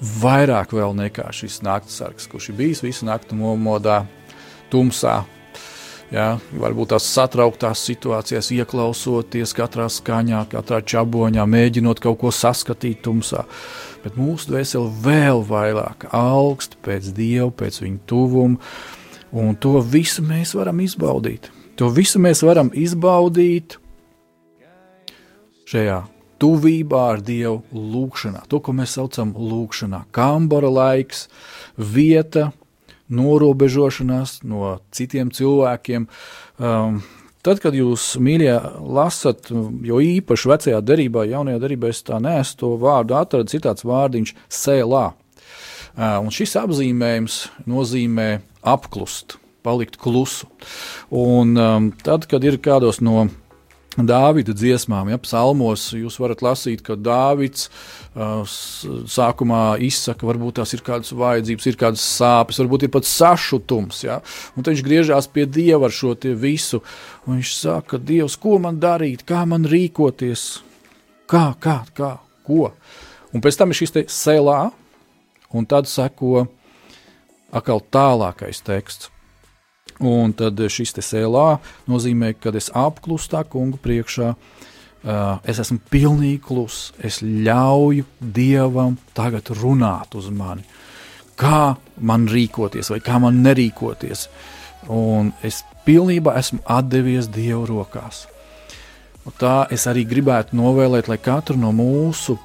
vairāk 0.00 0.72
nekā 0.72 1.28
šis 1.32 1.60
naktsargs, 1.62 2.28
kurš 2.30 2.50
ir 2.50 2.56
bijis 2.56 2.82
visu 2.82 3.06
nakti 3.06 3.36
nomodā, 3.36 4.06
tumsā. 4.70 5.24
Ja, 6.10 6.40
varbūt 6.58 6.90
tās 6.90 7.04
satrauktās 7.06 7.84
situācijās, 7.86 8.48
ieklausoties 8.50 9.52
katrā 9.54 9.86
skaņā, 9.86 10.42
katrā 10.50 10.80
čaboņā, 10.82 11.44
mēģinot 11.46 12.00
kaut 12.02 12.18
ko 12.18 12.32
saskatīt 12.34 13.04
tumsā. 13.04 13.44
Bet 14.02 14.18
mūsu 14.18 14.50
dvēsele 14.50 14.90
vēl 15.04 15.44
vairāk 15.46 16.08
augst 16.10 16.74
pēc 16.82 17.12
dieva, 17.14 17.52
pēc 17.54 17.78
viņa 17.84 18.02
tuvuma, 18.10 18.58
un 19.30 19.54
to 19.54 19.78
visu 19.86 20.24
mēs 20.26 20.56
varam 20.58 20.82
izbaudīt. 20.82 21.52
To 21.78 21.92
visu 21.94 22.18
mēs 22.18 22.42
varam 22.42 22.72
izbaudīt 22.74 23.78
šajā 25.70 26.00
tuvībā 26.40 27.02
ar 27.14 27.22
Dievu 27.24 27.60
lūgšanā. 27.72 28.44
To, 28.50 28.62
ko 28.64 28.74
mēs 28.76 28.96
saucam 28.96 29.34
par 29.36 29.46
lūgšanā, 29.52 30.04
kambara 30.16 30.70
laiks, 30.72 31.28
vieta, 31.76 32.50
norobežošanās 33.10 34.40
no 34.46 34.76
citiem 34.94 35.32
cilvēkiem. 35.34 36.06
Um, 36.58 37.02
Tad, 37.40 37.56
kad 37.62 37.72
jūs 37.72 38.18
mīļā 38.20 38.54
lasat, 38.84 39.46
jo 39.48 39.96
īpaši 40.04 40.48
vecajā 40.50 40.80
derībā, 40.84 41.22
jaunajā 41.24 41.62
derībā, 41.62 41.88
es 41.88 42.02
tā 42.04 42.18
nesu 42.20 42.58
to 42.60 42.74
vārdu, 42.82 43.16
atradu 43.16 43.48
citāds 43.48 43.86
vārdiņš 43.88 44.34
sēlā. 44.52 45.06
Uh, 45.14 46.18
un 46.20 46.28
šis 46.36 46.52
apzīmējums 46.60 47.38
nozīmē 47.64 48.28
apklust, 48.60 49.38
palikt 49.64 49.96
klusu. 49.96 50.50
Un 51.08 51.56
um, 51.56 51.88
tad, 52.04 52.28
kad 52.28 52.44
ir 52.44 52.60
kādos 52.60 53.00
no 53.00 53.30
Dāvida 53.98 54.54
dziesmām, 54.54 55.08
ja 55.10 55.16
psalmos, 55.18 55.88
jūs 55.98 56.20
varat 56.22 56.44
lasīt, 56.46 56.84
ka 56.86 56.94
Dāvids 56.94 57.66
uh, 58.14 58.46
sākumā 58.46 59.80
izsaka, 59.82 60.28
varbūt 60.28 60.60
tās 60.60 60.76
ir 60.76 60.84
kādas 60.86 61.10
vajadzības, 61.10 61.66
ir 61.66 61.78
kādas 61.80 62.04
sāpes, 62.06 62.60
varbūt 62.62 62.86
ir 62.86 62.92
pat 62.94 63.08
sašutums. 63.10 64.04
Ja? 64.06 64.20
Un 64.54 64.62
tad 64.62 64.76
viņš 64.76 64.84
griežās 64.86 65.26
pie 65.34 65.48
Dieva 65.50 65.90
ar 65.90 65.96
šo 65.96 66.14
visu. 66.38 66.84
Viņš 67.26 67.54
saka, 67.58 67.98
Dievs, 67.98 68.38
ko 68.38 68.60
man 68.62 68.78
darīt, 68.78 69.26
kā 69.26 69.42
man 69.42 69.66
rīkoties, 69.66 70.62
kā, 71.26 71.48
kā, 71.58 71.80
kā, 71.90 72.14
ko. 72.46 72.70
Un 73.34 73.42
pēc 73.42 73.58
tam 73.58 73.74
ir 73.74 73.82
šis 73.82 73.96
te 73.98 74.06
selā, 74.06 74.68
un 75.50 75.66
tad 75.66 75.90
seko 75.90 76.46
atkal 77.50 77.82
tālākais 77.90 78.62
teksts. 78.62 79.09
Un 80.00 80.32
tad 80.32 80.56
šis 80.72 80.94
sēlā 81.04 81.58
nozīmē, 81.90 82.32
ka 82.40 82.52
es 82.56 82.70
apklustā 82.72 83.42
kungu 83.44 83.80
priekšā. 83.82 84.32
Es 85.48 85.60
esmu 85.60 85.78
pilnīgi 85.92 86.40
kluss. 86.44 86.90
Es 86.98 87.20
ļauju 87.20 88.06
dievam 88.20 88.96
tagad 89.16 89.52
runāt 89.60 90.16
uz 90.16 90.30
mani. 90.32 90.64
Kā 91.40 91.76
man 91.96 92.26
rīkoties, 92.28 92.92
vai 92.92 93.00
kā 93.04 93.20
man 93.20 93.40
nerīkoties. 93.44 94.26
Un 94.88 95.32
es 95.44 95.62
pilnībā 95.84 96.36
esmu 96.40 96.60
devies 96.88 97.28
dievu 97.28 97.66
rokās. 97.68 98.26
Un 99.24 99.36
tā 99.36 99.66
es 99.72 99.84
arī 99.88 100.06
gribētu 100.08 100.56
novēlēt, 100.56 101.08
lai 101.08 101.18
katru 101.20 101.58
no 101.60 101.72
mūsu 101.76 102.38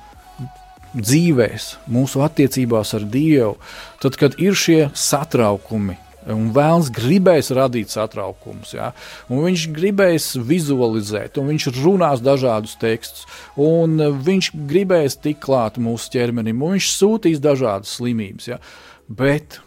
dzīvēs, 0.96 1.68
mūsu 1.92 2.24
attiecībās 2.24 2.94
ar 2.96 3.06
Dievu, 3.12 3.56
tad, 4.04 4.16
kad 4.20 4.36
ir 4.40 4.56
šie 4.56 4.90
satraukumi, 4.96 5.98
Un 6.34 6.48
vēlams 6.56 6.90
gribēs 6.94 7.52
radīt 7.54 7.94
satraukumus. 7.94 8.74
Ja? 8.74 8.92
Un 9.30 9.44
viņš 9.46 9.68
gribēs 9.76 10.32
vizualizēt, 10.42 11.38
un 11.38 11.52
viņš 11.52 11.68
runās 11.78 12.24
dažādus 12.26 12.78
tekstus, 12.82 13.28
un 13.62 14.00
viņš 14.26 14.52
gribēs 14.70 15.20
tikt 15.22 15.44
klāt 15.46 15.78
mūsu 15.82 16.10
ķermenim, 16.16 16.64
un 16.66 16.78
viņš 16.78 16.90
sūtīs 16.96 17.44
dažādas 17.44 17.94
slimības. 18.00 18.50
Ja? 18.56 18.60
Bet, 19.06 19.60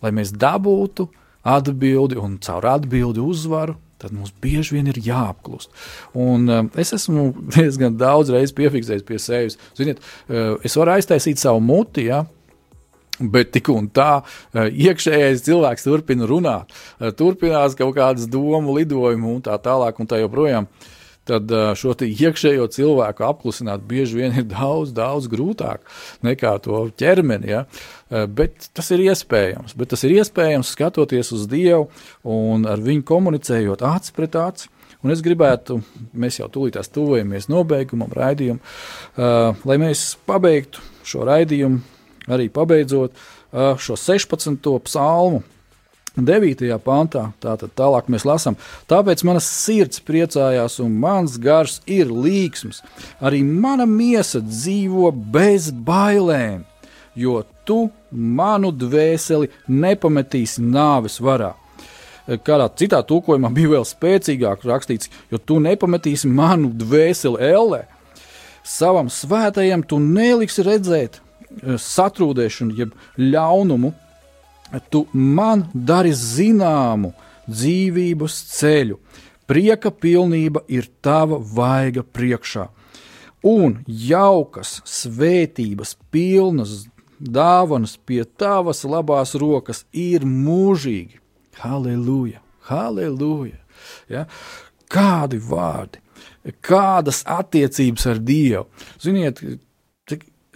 lai 0.00 0.14
mēs 0.16 0.32
dabūtu 0.32 1.10
atbildi 1.44 2.16
un 2.20 2.38
caur 2.40 2.64
atbildi 2.72 3.20
uzvaru, 3.20 3.76
tad 4.00 4.12
mums 4.12 4.32
bieži 4.42 4.76
vien 4.76 4.88
ir 4.90 4.98
jāapklust. 5.04 5.72
Un, 6.18 6.48
uh, 6.48 6.64
es 6.80 6.92
esmu 6.96 7.30
diezgan 7.54 7.96
daudz 8.00 8.32
reizes 8.32 8.56
piefiksējis 8.56 9.06
pie 9.08 9.20
sevis. 9.22 9.58
Ziniet, 9.78 10.02
uh, 10.28 10.56
es 10.64 10.76
varu 10.80 10.96
aiztaisīt 10.96 11.40
savu 11.40 11.62
muti, 11.64 12.08
ja, 12.10 12.24
Bet 13.20 13.52
tik 13.54 13.70
un 13.70 13.86
tā, 13.94 14.24
eh, 14.54 14.72
iekšējais 14.88 15.44
cilvēks 15.46 15.86
turpina 15.86 16.26
runāt, 16.26 16.74
eh, 16.98 17.12
turpinās 17.14 17.76
kaut 17.78 17.94
kādas 17.94 18.26
domu 18.26 18.74
lidojumu 18.74 19.36
un 19.36 19.42
tā 19.42 19.54
tālāk 19.58 20.00
un 20.00 20.06
tā 20.06 20.18
joprojām. 20.18 20.66
Tad 21.24 21.50
eh, 21.50 21.74
šo 21.78 21.94
iekšējo 21.94 22.66
cilvēku 22.74 23.22
apklusināt 23.22 23.86
bieži 23.86 24.18
vien 24.18 24.34
ir 24.34 24.44
daudz, 24.58 24.92
daudz 24.92 25.28
grūtāk 25.28 25.86
nekā 26.24 26.60
to 26.62 26.90
ķermeni. 26.98 27.48
Ja? 27.48 27.64
Bet 28.10 28.68
tas 28.74 28.90
ir 28.90 28.98
iespējams. 29.06 29.76
Bet 29.78 29.94
tas 29.94 30.02
ir 30.04 30.18
iespējams 30.18 30.74
skatoties 30.74 31.32
uz 31.32 31.46
Dievu 31.46 31.88
un 32.24 32.66
ar 32.66 32.82
viņu 32.82 33.06
komunicējot 33.06 33.82
acis 33.82 34.14
pret 34.14 34.34
aci. 34.34 34.68
Un 35.04 35.12
es 35.12 35.20
gribētu, 35.20 35.82
mēs 36.16 36.38
jau 36.40 36.48
tūlītās 36.48 36.88
tuvojamies 36.88 37.50
nobeigumam, 37.52 38.08
raidījumam, 38.08 38.62
lai 39.68 39.76
mēs 39.82 40.14
pabeigtu 40.24 40.80
šo 41.04 41.26
raidījumu 41.28 41.82
arī 42.28 42.50
pabeidzot 42.52 43.16
šo 43.52 43.96
16. 43.98 44.78
psalmu. 44.84 45.42
9. 46.14 46.68
pantā, 46.78 47.24
tātad 47.42 47.72
tālāk 47.74 48.06
mēs 48.06 48.22
lasām, 48.22 48.54
tāpēc 48.86 49.24
manas 49.26 49.48
sirds 49.50 49.98
priecājās 49.98 50.76
un 50.78 50.92
mans 51.02 51.34
gars 51.42 51.80
ir 51.90 52.06
līksms. 52.06 52.84
Arī 53.18 53.40
mana 53.42 53.82
miesa 53.82 54.38
dzīvo 54.38 55.10
bez 55.10 55.72
bailēm, 55.74 56.62
jo 57.18 57.40
tu 57.66 57.88
manu 58.12 58.70
dvēseli 58.70 59.50
nepametīsi 59.66 60.62
nāves 60.62 61.18
varā. 61.18 61.50
Kādā 62.46 62.70
citā 62.78 63.02
tulkojumā 63.02 63.50
bija 63.50 63.74
vēl 63.74 63.88
spēcīgāk 63.88 64.62
rakstīts, 64.70 65.10
jo 65.34 65.42
tu 65.42 65.58
nepametīsi 65.58 66.30
manu 66.30 66.70
dvēseli 66.78 67.42
ellē. 67.50 67.82
Savam 68.62 69.10
svētajam 69.10 69.82
tu 69.82 69.98
neliksi 69.98 70.62
redzēt 70.62 71.23
satrūdēšanu, 71.62 72.74
jeb 72.78 72.94
ļaunumu, 73.20 73.92
tu 74.90 75.04
man 75.12 75.66
dari 75.74 76.12
zināmu 76.16 77.12
dzīvības 77.48 78.38
ceļu. 78.54 78.98
Prieka 79.44 79.92
pilnība 79.92 80.64
ir 80.72 80.88
tava 81.04 81.36
vaiga 81.38 82.02
priekšā. 82.02 82.68
Un 83.44 83.82
jaukas, 83.84 84.78
svētības, 84.88 85.98
pilnas 86.08 86.86
dāvanas 87.20 87.98
pie 88.00 88.22
tavas 88.24 88.84
labās 88.88 89.34
rokas 89.36 89.84
ir 89.92 90.24
mūžīgi. 90.24 91.20
Halleluja! 91.60 92.40
Halleluja! 92.70 93.60
Ja? 94.08 94.24
Kādi 94.88 95.40
vārdi, 95.44 96.00
kādas 96.64 97.22
attiecības 97.28 98.08
ar 98.08 98.20
Dievu. 98.24 98.64
Ziniet, 99.02 99.42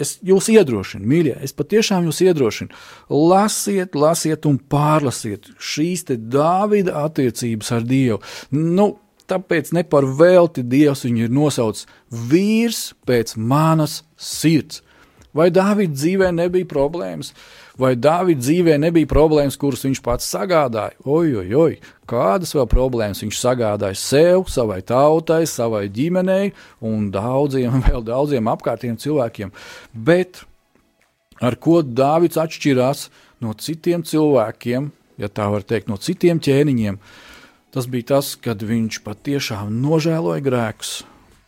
es 0.01 0.17
jūs 0.25 0.49
iedrošinu, 0.53 1.07
mīļie, 1.09 1.35
es 1.45 1.55
patiešām 1.57 2.09
jūs 2.09 2.23
iedrošinu. 2.27 2.75
Lasiet, 3.11 3.99
lasiet 3.99 4.49
un 4.49 4.59
pārlasiet 4.59 5.51
šīs 5.59 6.07
Dāvida 6.09 6.97
attiecības 7.05 7.73
ar 7.75 7.87
Dievu. 7.87 8.21
Nu, 8.55 8.91
tāpēc 9.29 9.73
ne 9.77 9.85
par 9.85 10.07
velti 10.19 10.65
Dievs 10.65 11.05
viņu 11.07 11.27
ir 11.27 11.33
nosaucis 11.35 11.89
vīrs 12.31 12.93
pēc 13.09 13.37
manas 13.37 14.03
sirds. 14.17 14.83
Vai 15.37 15.51
Dāvida 15.55 15.93
dzīvē 15.95 16.33
nebija 16.35 16.69
problēmas? 16.69 17.35
Vai 17.79 17.93
Dāvida 17.95 18.43
dzīvē 18.43 18.75
nebija 18.83 19.07
problēmas, 19.07 19.57
kuras 19.61 19.85
viņš 19.87 20.01
pats 20.03 20.27
sagādāja? 20.33 20.97
Oi, 21.07 21.31
oi, 21.39 21.47
oi, 21.55 21.77
kādas 22.11 22.51
vēl 22.57 22.67
problēmas 22.71 23.23
viņš 23.23 23.39
sagādāja 23.39 23.99
sev, 24.01 24.49
savai 24.51 24.81
tautai, 24.83 25.45
savai 25.47 25.85
ģimenei 25.95 26.51
un 26.83 27.13
daudziem, 27.15 27.79
vēl 27.87 28.03
daudziem 28.09 28.51
apkārtiem 28.51 28.99
cilvēkiem. 28.99 29.55
Bet 29.95 30.43
ar 31.39 31.55
ko 31.63 31.85
Dāvids 31.87 32.41
atšķirās 32.43 33.07
no 33.47 33.55
citiem 33.55 34.03
cilvēkiem, 34.03 34.91
ja 35.23 35.31
tā 35.31 35.47
var 35.53 35.63
teikt, 35.63 35.87
no 35.87 36.01
citiem 36.03 36.43
ķēniņiem, 36.43 36.99
tas 37.71 37.87
bija 37.87 38.17
tas, 38.17 38.35
kad 38.43 38.59
viņš 38.59 39.05
patiešām 39.07 39.71
nožēloja 39.85 40.43
grēkus 40.43 40.97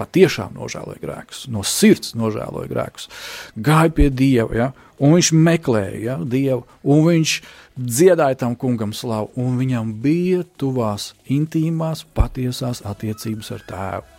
patiešām 0.01 0.57
nožēloja 0.57 1.01
grēkus, 1.03 1.45
no 1.53 1.65
sirds 1.67 2.15
nožēloja 2.19 2.71
grēkus, 2.71 3.09
gāja 3.57 3.93
pie 3.97 4.09
Dieva, 4.11 4.57
ja, 4.57 4.69
un 5.01 5.17
viņš 5.17 5.33
meklēja 5.37 6.01
ja, 6.05 6.17
Dievu, 6.21 6.65
un 6.83 7.05
viņš 7.09 7.35
dziedāja 7.81 8.41
tam 8.43 8.57
kungam 8.61 8.95
slavu, 8.97 9.31
un 9.41 9.59
viņam 9.61 9.93
bija 10.03 10.45
tuvās, 10.61 11.13
intīmās, 11.31 12.05
patiesās 12.17 12.83
attiecības 12.89 13.53
ar 13.57 13.67
tēvu. 13.69 14.17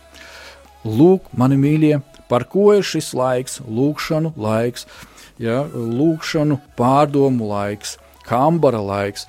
Lūk, 0.82 1.28
mani 1.38 1.58
mīļie, 1.62 1.96
par 2.30 2.46
ko 2.50 2.72
ir 2.74 2.86
šis 2.86 3.12
laiks, 3.14 3.60
lūkšanu 3.62 4.32
laiks, 4.40 4.88
ja, 5.42 5.62
lūkšanu 5.70 6.58
pārdomu 6.78 7.50
laiks, 7.52 7.98
kambara 8.26 8.82
laiks. 8.82 9.28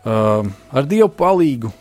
Uh, 0.00 0.48
ar 0.72 0.88
Dievu 0.88 1.10
palīdzību 1.12 1.72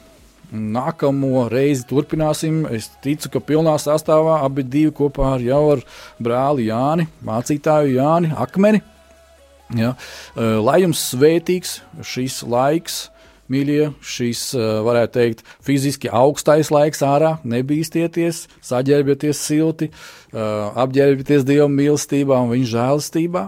Nākamo 0.49 1.43
reizi 1.51 1.85
turpināsim. 1.89 2.63
Es 2.73 2.87
ticu, 3.03 3.29
ka 3.35 3.41
pilnā 3.45 3.75
sastāvā 3.77 4.39
abi 4.47 4.63
divi 4.65 4.93
kopā 4.97 5.35
ar 5.35 5.43
jau 5.45 5.61
ar 5.75 5.83
brāli 6.17 6.65
Jāni, 6.71 7.05
mācītāju 7.25 7.93
Jāni 7.99 8.31
Akmeni. 8.33 8.81
Ja. 9.77 9.93
Lai 10.33 10.79
jums 10.81 11.03
svētīgs 11.11 11.75
šis 12.01 12.39
laiks, 12.49 12.97
mīļie, 13.53 13.91
šis, 14.01 14.41
varētu 14.57 15.13
teikt, 15.19 15.45
fiziski 15.65 16.09
augstais 16.09 16.73
laiks 16.73 17.05
ārā, 17.05 17.35
nebīsties, 17.45 18.47
saģērbieties 18.65 19.45
silti, 19.45 19.91
apģērbieties 20.33 21.45
Dieva 21.45 21.69
mīlestībā 21.69 22.41
un 22.41 22.53
viņa 22.55 22.73
žēlastībā. 22.73 23.47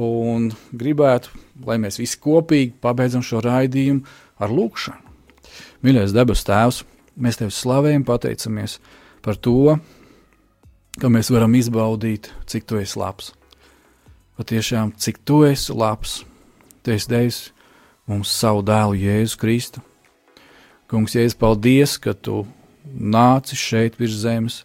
Un 0.00 0.48
gribētu, 0.72 1.36
lai 1.68 1.76
mēs 1.84 2.00
visi 2.00 2.16
kopīgi 2.18 2.72
pabeidzam 2.82 3.22
šo 3.22 3.44
raidījumu 3.44 4.08
ar 4.40 4.50
lūkšanu. 4.50 5.03
Mīļais 5.84 6.14
debes 6.16 6.40
Tēvs, 6.48 6.78
mēs 7.20 7.36
Tev 7.36 7.50
slavējam, 7.52 8.06
pateicamies 8.08 8.78
par 9.20 9.36
to, 9.36 9.74
ka 10.96 11.10
mēs 11.12 11.28
varam 11.28 11.52
izbaudīt, 11.58 12.30
cik 12.48 12.64
Tu 12.64 12.78
esi 12.80 12.96
labs. 12.96 13.34
Patiešām, 14.40 14.94
cik 14.96 15.20
Tu 15.28 15.42
esi 15.50 15.76
labs, 15.76 16.22
Tu 16.80 16.94
esi 16.96 17.12
devis 17.12 17.42
mums 18.08 18.32
savu 18.32 18.64
dēlu 18.64 18.96
Jēzu 18.96 19.36
Kristu. 19.44 19.84
Kungs, 20.88 21.18
Jēzus, 21.18 21.36
paldies, 21.36 21.98
ka 22.00 22.16
Tu 22.16 22.46
nāci 22.88 23.60
šeit 23.60 24.00
virs 24.00 24.16
zemes, 24.24 24.62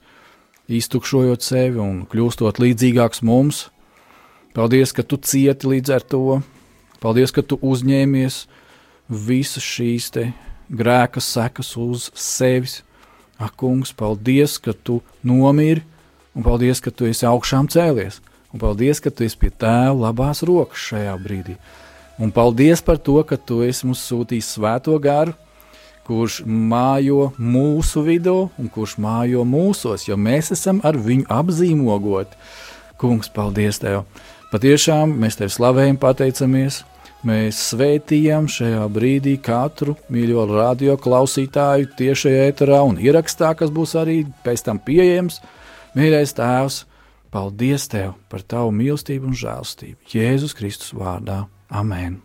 iztukšojot 0.72 1.44
sevi 1.44 1.84
un 1.84 2.06
kļūstot 2.08 2.64
līdzīgāks 2.64 3.26
mums. 3.28 3.66
Paldies, 4.56 4.96
ka 4.96 5.04
Tu 5.04 5.20
cieti 5.20 5.76
līdz 5.76 5.98
ar 6.00 6.12
to. 6.16 6.42
Paldies, 7.04 7.36
ka 7.36 7.44
Tu 7.44 7.60
uzņēmies 7.60 8.46
visas 9.12 9.68
šīs 9.68 10.16
te 10.16 10.32
grēka 10.70 11.22
sekas 11.24 11.74
uz 11.78 12.10
sevis. 12.14 12.82
Ak, 13.40 13.56
kungs, 13.60 13.94
paldies, 13.96 14.58
ka 14.60 14.74
tu 14.74 15.00
nomiri, 15.24 15.84
un 16.36 16.44
paldies, 16.44 16.82
ka 16.84 16.92
tu 16.92 17.08
esi 17.08 17.24
augšām 17.28 17.70
cēlies, 17.72 18.20
un 18.52 18.60
paldies, 18.60 19.00
ka 19.00 19.14
tu 19.14 19.24
esi 19.24 19.40
pie 19.40 19.52
tēva 19.52 19.96
labās 20.10 20.44
rokas 20.44 20.90
šajā 20.90 21.14
brīdī. 21.24 21.56
Un 22.20 22.34
paldies 22.36 22.84
par 22.84 23.00
to, 23.00 23.22
ka 23.24 23.38
tu 23.40 23.62
esi 23.64 23.88
mums 23.88 24.04
sūtījis 24.04 24.52
svēto 24.58 24.98
garu, 25.00 25.32
kurš 26.04 26.42
mājo 26.44 27.30
mūsu 27.40 28.04
vidū 28.04 28.50
un 28.60 28.68
kurš 28.74 28.98
mājo 29.00 29.46
mūsos, 29.48 30.08
jo 30.10 30.18
mēs 30.20 30.52
esam 30.56 30.82
ar 30.84 31.00
viņu 31.00 31.30
apzīmogoti. 31.32 32.36
Kungs, 33.00 33.32
paldies 33.32 33.80
Tev! 33.80 34.04
Patiešām 34.52 35.14
mēs 35.22 35.40
Tev 35.40 35.54
slavējam, 35.54 36.02
pateicamies! 36.02 36.82
Mēs 37.28 37.58
svētījam 37.74 38.46
šajā 38.48 38.86
brīdī 38.96 39.34
katru 39.44 39.98
mīļo 40.08 40.46
radio 40.54 40.94
klausītāju 40.96 41.90
tiešajā 42.00 42.46
eterā 42.54 42.80
un 42.88 42.96
ierakstā, 42.96 43.52
kas 43.60 43.74
būs 43.76 43.98
arī 44.00 44.22
pēc 44.46 44.64
tam 44.70 44.80
pieejams. 44.80 45.42
Mīļais 46.00 46.32
Tēvs, 46.38 46.78
paldies 47.34 47.90
Tev 47.92 48.16
par 48.32 48.46
Tavu 48.48 48.72
mīlestību 48.72 49.34
un 49.34 49.36
žēlstību. 49.36 50.00
Jēzus 50.16 50.56
Kristus 50.56 50.96
vārdā. 50.96 51.44
Amen! 51.68 52.22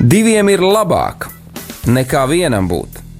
Diviem 0.00 0.48
ir 0.48 0.64
labāk 0.64 1.28
nekā 1.92 2.24
vienam 2.30 2.64
būt, 2.72 2.99